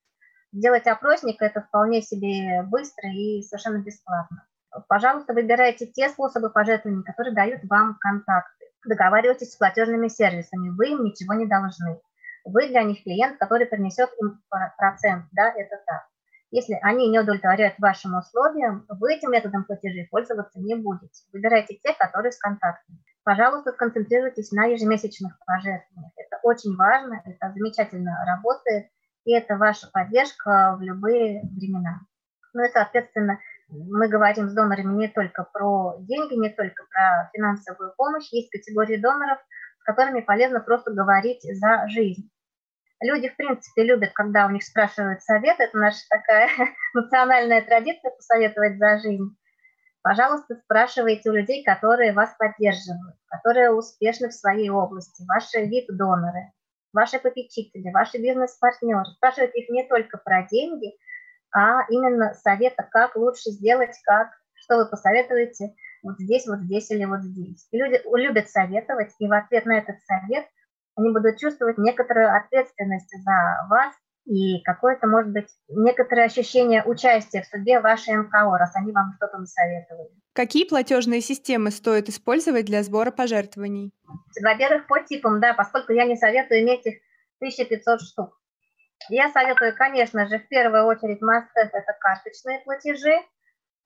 Делать 0.52 0.86
опросник– 0.86 1.36
это 1.42 1.62
вполне 1.62 2.00
себе 2.00 2.62
быстро 2.62 3.10
и 3.10 3.42
совершенно 3.42 3.78
бесплатно. 3.78 4.46
Пожалуйста, 4.88 5.34
выбирайте 5.34 5.86
те 5.86 6.08
способы 6.08 6.50
пожертвований, 6.50 7.02
которые 7.02 7.34
дают 7.34 7.62
вам 7.64 7.96
контакты. 7.98 8.66
Договаривайтесь 8.86 9.52
с 9.52 9.56
платежными 9.56 10.06
сервисами, 10.06 10.70
вы 10.70 10.90
им 10.90 11.02
ничего 11.02 11.34
не 11.34 11.46
должны. 11.46 12.00
Вы 12.44 12.68
для 12.68 12.82
них 12.82 13.02
клиент, 13.02 13.38
который 13.38 13.66
принесет 13.66 14.10
им 14.20 14.42
процент, 14.76 15.26
да, 15.32 15.52
это 15.54 15.80
так. 15.86 16.06
Если 16.50 16.76
они 16.82 17.08
не 17.08 17.20
удовлетворяют 17.20 17.78
вашим 17.78 18.16
условиям, 18.16 18.84
вы 18.88 19.14
этим 19.14 19.30
методом 19.30 19.64
платежей 19.64 20.08
пользоваться 20.10 20.58
не 20.58 20.74
будете. 20.74 21.22
Выбирайте 21.32 21.76
те, 21.76 21.94
которые 21.94 22.32
с 22.32 22.38
контактами. 22.38 22.98
Пожалуйста, 23.22 23.72
сконцентрируйтесь 23.72 24.50
на 24.50 24.64
ежемесячных 24.64 25.38
пожертвованиях. 25.46 26.12
Это 26.16 26.40
очень 26.42 26.74
важно, 26.74 27.22
это 27.24 27.52
замечательно 27.52 28.16
работает 28.26 28.88
и 29.24 29.32
это 29.32 29.56
ваша 29.56 29.88
поддержка 29.92 30.76
в 30.76 30.82
любые 30.82 31.42
времена. 31.42 32.00
Ну 32.52 32.64
и, 32.64 32.68
соответственно, 32.68 33.38
мы 33.68 34.08
говорим 34.08 34.48
с 34.48 34.52
донорами 34.52 34.94
не 34.94 35.08
только 35.08 35.44
про 35.44 35.96
деньги, 36.00 36.34
не 36.34 36.50
только 36.50 36.84
про 36.90 37.30
финансовую 37.32 37.94
помощь. 37.96 38.32
Есть 38.32 38.50
категории 38.50 38.96
доноров, 38.96 39.38
с 39.80 39.84
которыми 39.84 40.20
полезно 40.20 40.60
просто 40.60 40.92
говорить 40.92 41.42
за 41.42 41.88
жизнь. 41.88 42.30
Люди, 43.02 43.28
в 43.28 43.36
принципе, 43.36 43.84
любят, 43.84 44.12
когда 44.12 44.46
у 44.46 44.50
них 44.50 44.62
спрашивают 44.62 45.22
совет. 45.22 45.58
Это 45.58 45.76
наша 45.76 46.00
такая 46.08 46.50
национальная 46.94 47.62
традиция 47.62 48.10
посоветовать 48.10 48.78
за 48.78 48.98
жизнь. 48.98 49.36
Пожалуйста, 50.02 50.56
спрашивайте 50.64 51.30
у 51.30 51.34
людей, 51.34 51.64
которые 51.64 52.12
вас 52.12 52.34
поддерживают, 52.38 53.16
которые 53.28 53.72
успешны 53.72 54.28
в 54.28 54.34
своей 54.34 54.70
области, 54.70 55.24
ваши 55.26 55.66
вип-доноры 55.66 56.52
ваши 56.92 57.18
попечители, 57.18 57.90
ваши 57.92 58.18
бизнес-партнеры. 58.18 59.04
Спрашивают 59.16 59.54
их 59.54 59.68
не 59.68 59.86
только 59.86 60.18
про 60.18 60.46
деньги, 60.50 60.96
а 61.54 61.82
именно 61.88 62.34
совета, 62.34 62.86
как 62.90 63.16
лучше 63.16 63.50
сделать, 63.50 63.96
как, 64.04 64.28
что 64.54 64.76
вы 64.76 64.86
посоветуете 64.86 65.74
вот 66.02 66.18
здесь, 66.18 66.46
вот 66.46 66.60
здесь 66.60 66.90
или 66.90 67.04
вот 67.04 67.22
здесь. 67.22 67.66
И 67.70 67.78
люди 67.78 68.00
любят 68.14 68.48
советовать, 68.48 69.14
и 69.18 69.26
в 69.26 69.32
ответ 69.32 69.66
на 69.66 69.78
этот 69.78 69.96
совет 70.04 70.46
они 70.96 71.10
будут 71.10 71.38
чувствовать 71.38 71.78
некоторую 71.78 72.34
ответственность 72.34 73.10
за 73.10 73.66
вас 73.68 73.94
и 74.26 74.60
какое-то, 74.62 75.06
может 75.06 75.32
быть, 75.32 75.48
некоторое 75.68 76.26
ощущение 76.26 76.84
участия 76.84 77.42
в 77.42 77.46
судьбе 77.46 77.80
вашей 77.80 78.16
НКО, 78.16 78.58
раз 78.58 78.76
они 78.76 78.92
вам 78.92 79.14
что-то 79.16 79.38
насоветовали. 79.38 80.10
Какие 80.34 80.68
платежные 80.68 81.20
системы 81.20 81.70
стоит 81.70 82.08
использовать 82.08 82.66
для 82.66 82.82
сбора 82.82 83.10
пожертвований? 83.10 83.92
Во-первых, 84.42 84.86
по 84.86 85.00
типам, 85.00 85.40
да, 85.40 85.54
поскольку 85.54 85.92
я 85.92 86.04
не 86.04 86.16
советую 86.16 86.60
иметь 86.60 86.86
их 86.86 86.94
1500 87.40 88.00
штук. 88.02 88.40
Я 89.08 89.30
советую, 89.30 89.74
конечно 89.74 90.28
же, 90.28 90.38
в 90.38 90.48
первую 90.48 90.84
очередь 90.84 91.22
must-have– 91.22 91.70
это 91.72 91.96
карточные 91.98 92.60
платежи 92.60 93.18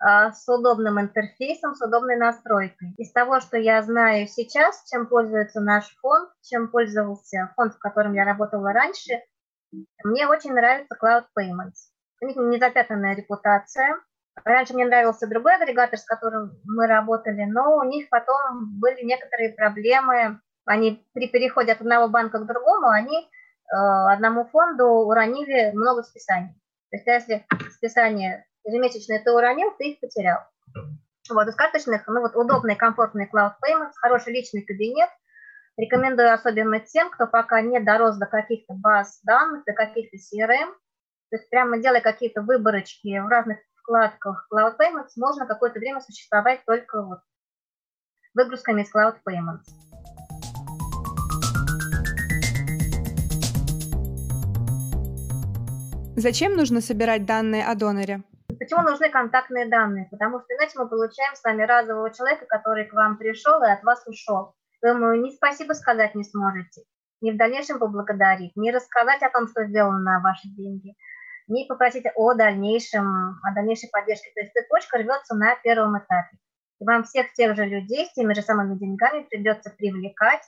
с 0.04 0.48
удобным 0.48 1.00
интерфейсом, 1.00 1.74
с 1.74 1.82
удобной 1.82 2.16
настройкой. 2.16 2.94
Из 2.98 3.10
того, 3.12 3.40
что 3.40 3.56
я 3.56 3.82
знаю 3.82 4.26
сейчас, 4.26 4.84
чем 4.90 5.06
пользуется 5.06 5.60
наш 5.60 5.86
фонд, 6.00 6.30
чем 6.42 6.68
пользовался 6.68 7.52
фонд, 7.56 7.74
в 7.74 7.78
котором 7.78 8.12
я 8.12 8.24
работала 8.24 8.72
раньше, 8.72 9.22
мне 10.04 10.26
очень 10.26 10.52
нравится 10.52 10.96
Cloud 11.02 11.24
Payments. 11.38 11.90
У 12.20 12.26
них 12.26 12.36
незапятнанная 12.36 13.14
репутация– 13.16 13.98
Раньше 14.42 14.74
мне 14.74 14.84
нравился 14.84 15.28
другой 15.28 15.54
агрегатор, 15.54 15.98
с 15.98 16.04
которым 16.04 16.58
мы 16.64 16.86
работали, 16.86 17.44
но 17.44 17.76
у 17.76 17.84
них 17.84 18.08
потом 18.10 18.78
были 18.80 19.04
некоторые 19.04 19.50
проблемы. 19.50 20.40
Они 20.66 21.06
при 21.12 21.28
переходе 21.28 21.72
от 21.72 21.80
одного 21.80 22.08
банка 22.08 22.40
к 22.40 22.46
другому, 22.46 22.88
они 22.88 23.18
э, 23.20 23.76
одному 24.12 24.44
фонду 24.46 24.86
уронили 24.86 25.70
много 25.72 26.02
списаний. 26.02 26.54
То 26.90 26.96
есть 26.96 27.06
если 27.06 27.46
списание 27.70 28.44
ежемесячное 28.64 29.22
ты 29.22 29.32
уронил, 29.32 29.72
ты 29.78 29.90
их 29.90 30.00
потерял. 30.00 30.40
Вот, 31.30 31.48
из 31.48 31.54
карточных, 31.54 32.06
ну 32.06 32.20
вот 32.20 32.36
удобный, 32.36 32.76
комфортный 32.76 33.28
Cloud 33.32 33.54
Payments, 33.64 33.92
хороший 33.96 34.32
личный 34.32 34.62
кабинет, 34.62 35.08
Рекомендую 35.76 36.32
особенно 36.32 36.78
тем, 36.78 37.10
кто 37.10 37.26
пока 37.26 37.60
не 37.60 37.80
дорос 37.80 38.16
до 38.16 38.26
каких-то 38.26 38.74
баз 38.74 39.20
данных, 39.24 39.64
до 39.64 39.72
каких-то 39.72 40.16
CRM. 40.16 40.72
То 41.30 41.36
есть 41.36 41.50
прямо 41.50 41.78
делая 41.78 42.00
какие-то 42.00 42.42
выборочки 42.42 43.18
в 43.18 43.26
разных 43.26 43.58
вкладках 43.74 44.46
Cloud 44.52 44.76
Payments, 44.78 45.10
можно 45.16 45.46
какое-то 45.46 45.80
время 45.80 46.00
существовать 46.00 46.64
только 46.64 47.02
вот 47.02 47.18
выгрузками 48.34 48.82
из 48.82 48.94
Cloud 48.94 49.16
Payments. 49.28 49.64
Зачем 56.16 56.54
нужно 56.54 56.80
собирать 56.80 57.26
данные 57.26 57.66
о 57.66 57.74
доноре? 57.74 58.22
Почему 58.64 58.80
нужны 58.80 59.10
контактные 59.10 59.66
данные? 59.68 60.08
Потому 60.10 60.40
что 60.40 60.54
иначе 60.54 60.78
мы 60.78 60.88
получаем 60.88 61.34
с 61.34 61.44
вами 61.44 61.64
разового 61.64 62.10
человека, 62.10 62.46
который 62.46 62.86
к 62.86 62.94
вам 62.94 63.18
пришел 63.18 63.62
и 63.62 63.70
от 63.70 63.82
вас 63.82 64.02
ушел. 64.06 64.54
Вы 64.80 64.88
ему 64.88 65.12
ни 65.12 65.32
спасибо 65.32 65.74
сказать 65.74 66.14
не 66.14 66.24
сможете, 66.24 66.84
ни 67.20 67.30
в 67.30 67.36
дальнейшем 67.36 67.78
поблагодарить, 67.78 68.56
ни 68.56 68.70
рассказать 68.70 69.22
о 69.22 69.28
том, 69.28 69.48
что 69.48 69.66
сделано 69.66 69.98
на 69.98 70.20
ваши 70.20 70.48
деньги, 70.48 70.96
ни 71.46 71.66
попросить 71.68 72.06
о 72.14 72.32
дальнейшем, 72.32 73.38
о 73.42 73.54
дальнейшей 73.54 73.90
поддержке. 73.90 74.30
То 74.34 74.40
есть 74.40 74.54
цепочка 74.54 74.96
рвется 74.96 75.34
на 75.34 75.56
первом 75.56 75.98
этапе. 75.98 76.38
И 76.80 76.86
вам 76.86 77.04
всех 77.04 77.34
тех 77.34 77.54
же 77.56 77.66
людей 77.66 78.06
с 78.06 78.14
теми 78.14 78.32
же 78.32 78.40
самыми 78.40 78.78
деньгами 78.78 79.24
придется 79.24 79.74
привлекать, 79.76 80.42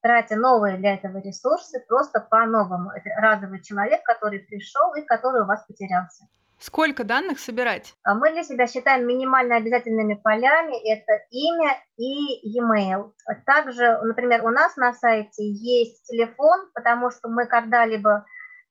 тратя 0.00 0.36
новые 0.36 0.76
для 0.76 0.94
этого 0.94 1.18
ресурсы 1.18 1.84
просто 1.88 2.20
по-новому. 2.20 2.92
Это 2.92 3.10
разовый 3.20 3.60
человек, 3.62 4.04
который 4.04 4.38
пришел 4.38 4.94
и 4.94 5.02
который 5.02 5.42
у 5.42 5.46
вас 5.46 5.66
потерялся. 5.66 6.28
Сколько 6.58 7.04
данных 7.04 7.38
собирать? 7.38 7.94
А 8.02 8.14
мы 8.14 8.32
для 8.32 8.42
себя 8.42 8.66
считаем 8.66 9.06
минимально 9.06 9.56
обязательными 9.56 10.14
полями 10.14 10.76
это 10.92 11.24
имя 11.30 11.78
и 11.96 12.58
e-mail. 12.58 13.12
Также, 13.46 13.98
например, 14.02 14.44
у 14.44 14.50
нас 14.50 14.76
на 14.76 14.92
сайте 14.92 15.44
есть 15.44 16.04
телефон, 16.06 16.68
потому 16.74 17.10
что 17.10 17.28
мы 17.28 17.46
когда-либо 17.46 18.26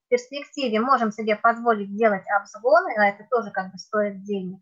в 0.05 0.09
перспективе 0.09 0.81
можем 0.81 1.11
себе 1.11 1.37
позволить 1.37 1.95
делать 1.95 2.25
обзвоны, 2.37 2.93
а 2.97 3.07
это 3.07 3.25
тоже 3.29 3.51
как 3.51 3.71
бы 3.71 3.77
стоит 3.77 4.21
денег. 4.23 4.59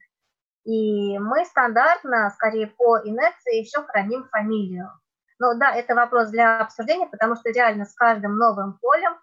И 0.64 1.18
мы 1.18 1.46
стандартно, 1.46 2.32
скорее 2.32 2.68
по 2.68 3.00
инерции, 3.00 3.60
еще 3.60 3.84
храним 3.84 4.28
фамилию. 4.30 4.92
Но 5.40 5.54
да, 5.56 5.74
это 5.76 5.96
вопрос 5.96 6.30
для 6.30 6.60
обсуждения, 6.60 7.08
потому 7.08 7.36
что 7.36 7.50
реально 7.50 7.86
с 7.86 7.94
каждым 7.94 8.38
новым 8.38 8.78
полем 8.80 9.16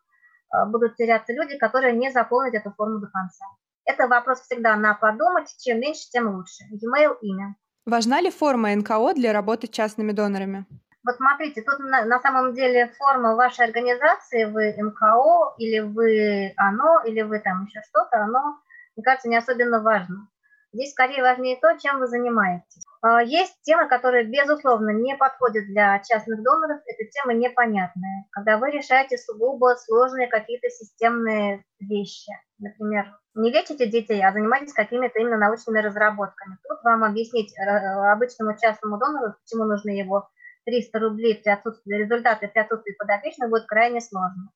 а, 0.51 0.67
будут 0.67 0.97
теряться 0.97 1.33
люди, 1.33 1.57
которые 1.57 1.95
не 1.95 2.11
заполнят 2.11 2.55
эту 2.55 2.73
форму 2.73 2.99
до 2.99 3.07
конца. 3.07 3.47
Это 3.85 4.07
вопрос 4.07 4.41
всегда 4.43 4.77
на 4.77 4.95
подумать. 4.95 5.55
Чем 5.59 5.81
меньше, 5.81 6.09
тем 6.11 6.35
лучше. 6.35 6.65
E-mail, 6.71 7.17
имя. 7.21 7.57
Важна 7.85 8.21
ли 8.21 8.31
форма 8.31 8.75
НКО 8.75 9.15
для 9.15 9.33
работы 9.33 9.67
с 9.67 9.71
частными 9.71 10.13
донорами? 10.13 10.67
Вот 11.05 11.17
смотрите, 11.17 11.63
тут 11.63 11.81
на, 11.81 12.05
на 12.05 12.21
самом 12.21 12.55
деле 12.55 12.93
форма 12.97 13.35
вашей 13.35 13.65
организации, 13.65 14.45
вы 14.45 14.73
НКО, 14.79 15.57
или 15.59 15.81
вы 15.81 16.53
оно, 16.57 17.01
или 17.05 17.23
вы 17.23 17.41
там 17.41 17.65
еще 17.65 17.81
что-то, 17.89 18.23
оно, 18.23 18.59
мне 18.95 19.03
кажется, 19.03 19.29
не 19.29 19.37
особенно 19.37 19.83
важно. 19.83 20.29
Здесь 20.73 20.93
скорее 20.93 21.23
важнее 21.23 21.59
то, 21.61 21.77
чем 21.79 21.99
вы 21.99 22.07
занимаетесь. 22.07 22.87
А, 23.03 23.23
есть 23.23 23.61
темы, 23.63 23.89
которые, 23.89 24.25
безусловно, 24.25 24.91
не 24.91 25.17
подходят 25.17 25.67
для 25.67 25.99
частных 25.99 26.43
доноров. 26.43 26.81
Это 26.87 27.11
темы 27.11 27.35
непонятные. 27.35 28.25
Когда 28.31 28.57
вы 28.57 28.71
решаете 28.71 29.19
сугубо 29.19 29.75
сложные 29.77 30.29
какие-то 30.29 30.71
системные 30.71 31.65
вещи. 31.79 32.33
Например, 32.59 33.19
не 33.35 33.51
лечите 33.51 33.87
детей, 33.87 34.25
а 34.25 34.33
занимаетесь 34.33 34.73
какими-то 34.73 35.19
именно 35.19 35.37
научными 35.37 35.81
разработками. 35.81 36.59
Тут 36.67 36.83
вам 36.85 37.05
объяснить 37.05 37.53
э, 37.59 38.13
обычному 38.13 38.57
частному 38.57 38.99
донору, 38.99 39.35
почему 39.43 39.65
нужно 39.65 39.91
его 39.91 40.31
300 40.65 40.99
рублей 41.01 41.35
при 41.43 41.51
отсутствии 41.51 41.97
результата, 41.97 42.47
при 42.47 42.61
отсутствии 42.61 42.95
подопечных, 42.99 43.51
будет 43.51 43.67
крайне 43.67 44.01
сложно. 44.01 44.51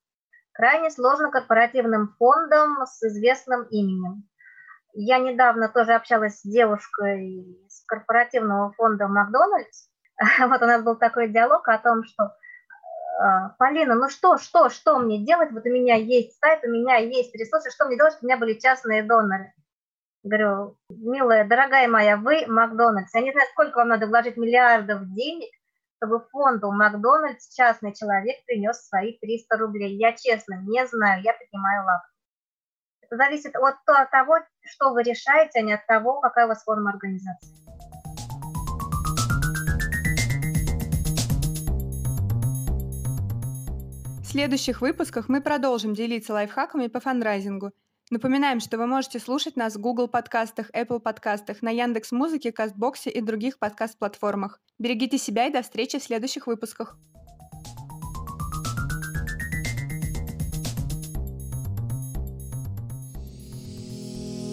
Крайне 0.53 0.91
сложно 0.91 1.31
корпоративным 1.31 2.15
фондом 2.19 2.87
с 2.87 3.03
известным 3.03 3.65
именем. 3.65 4.29
Я 4.99 5.19
недавно 5.19 5.69
тоже 5.69 5.93
общалась 5.93 6.41
с 6.41 6.43
девушкой 6.43 7.43
из 7.67 7.85
корпоративного 7.87 8.73
фонда 8.73 9.09
Макдональдс. 9.09 9.89
Вот 10.49 10.63
у 10.63 10.65
нас 10.65 10.83
был 10.83 10.97
такой 10.97 11.29
диалог 11.29 11.69
о 11.69 11.77
том, 11.77 12.03
что 12.05 12.33
«А, 13.21 13.51
Полина, 13.59 13.95
ну 13.95 14.09
что, 14.09 14.39
что, 14.39 14.71
что 14.71 14.99
мне 14.99 15.23
делать? 15.23 15.53
Вот 15.53 15.67
у 15.67 15.69
меня 15.69 15.97
есть 15.97 16.39
сайт, 16.39 16.65
у 16.65 16.71
меня 16.71 16.97
есть 16.97 17.35
ресурсы, 17.35 17.71
что 17.71 17.85
мне 17.85 17.99
делать, 17.99 18.15
чтобы 18.15 18.25
у 18.25 18.29
меня 18.29 18.39
были 18.39 18.59
частные 18.59 19.03
доноры? 19.03 19.53
Говорю, 20.23 20.79
милая, 20.89 21.47
дорогая 21.47 21.89
моя, 21.89 22.17
вы 22.17 22.47
Макдональдс. 22.47 23.15
Я 23.15 23.21
не 23.21 23.33
знаю, 23.33 23.49
сколько 23.53 23.77
вам 23.77 23.89
надо 23.89 24.07
вложить 24.07 24.39
миллиардов 24.39 25.03
денег, 25.13 25.51
чтобы 25.99 26.25
фонду 26.31 26.73
Макдональдс 26.73 27.55
частный 27.55 27.95
человек 27.95 28.37
принес 28.47 28.89
свои 28.89 29.19
300 29.19 29.59
рублей. 29.59 29.95
Я 29.99 30.15
честно 30.15 30.55
не 30.63 30.87
знаю, 30.87 31.23
я 31.23 31.35
поднимаю 31.35 31.85
лапу. 31.85 32.16
Зависит 33.11 33.55
от 33.57 34.11
того, 34.11 34.39
что 34.65 34.91
вы 34.93 35.03
решаете, 35.03 35.61
а 35.61 35.63
не 35.63 35.75
от 35.75 35.87
того, 35.87 36.21
какая 36.21 36.47
у 36.47 36.49
вас 36.49 36.65
форма 36.65 36.91
организации. 36.91 37.55
В 44.23 44.27
следующих 44.27 44.81
выпусках 44.81 45.29
мы 45.29 45.41
продолжим 45.41 45.95
делиться 45.95 46.33
лайфхаками 46.33 46.89
по 46.89 47.01
фандрайзингу. 47.01 47.73
Напоминаем, 48.11 48.61
что 48.61 48.77
вы 48.77 48.87
можете 48.87 49.19
слушать 49.19 49.57
нас 49.57 49.75
в 49.75 49.81
Google 49.81 50.09
подкастах, 50.09 50.71
Apple 50.71 51.01
подкастах, 51.01 51.63
на 51.63 51.71
Яндекс 51.71 52.13
Музыке, 52.13 52.53
Кастбоксе 52.53 53.11
и 53.11 53.21
других 53.21 53.59
подкаст-платформах. 53.59 54.61
Берегите 54.79 55.17
себя 55.19 55.47
и 55.47 55.53
до 55.53 55.63
встречи 55.63 55.99
в 55.99 56.05
следующих 56.05 56.47
выпусках. 56.47 56.97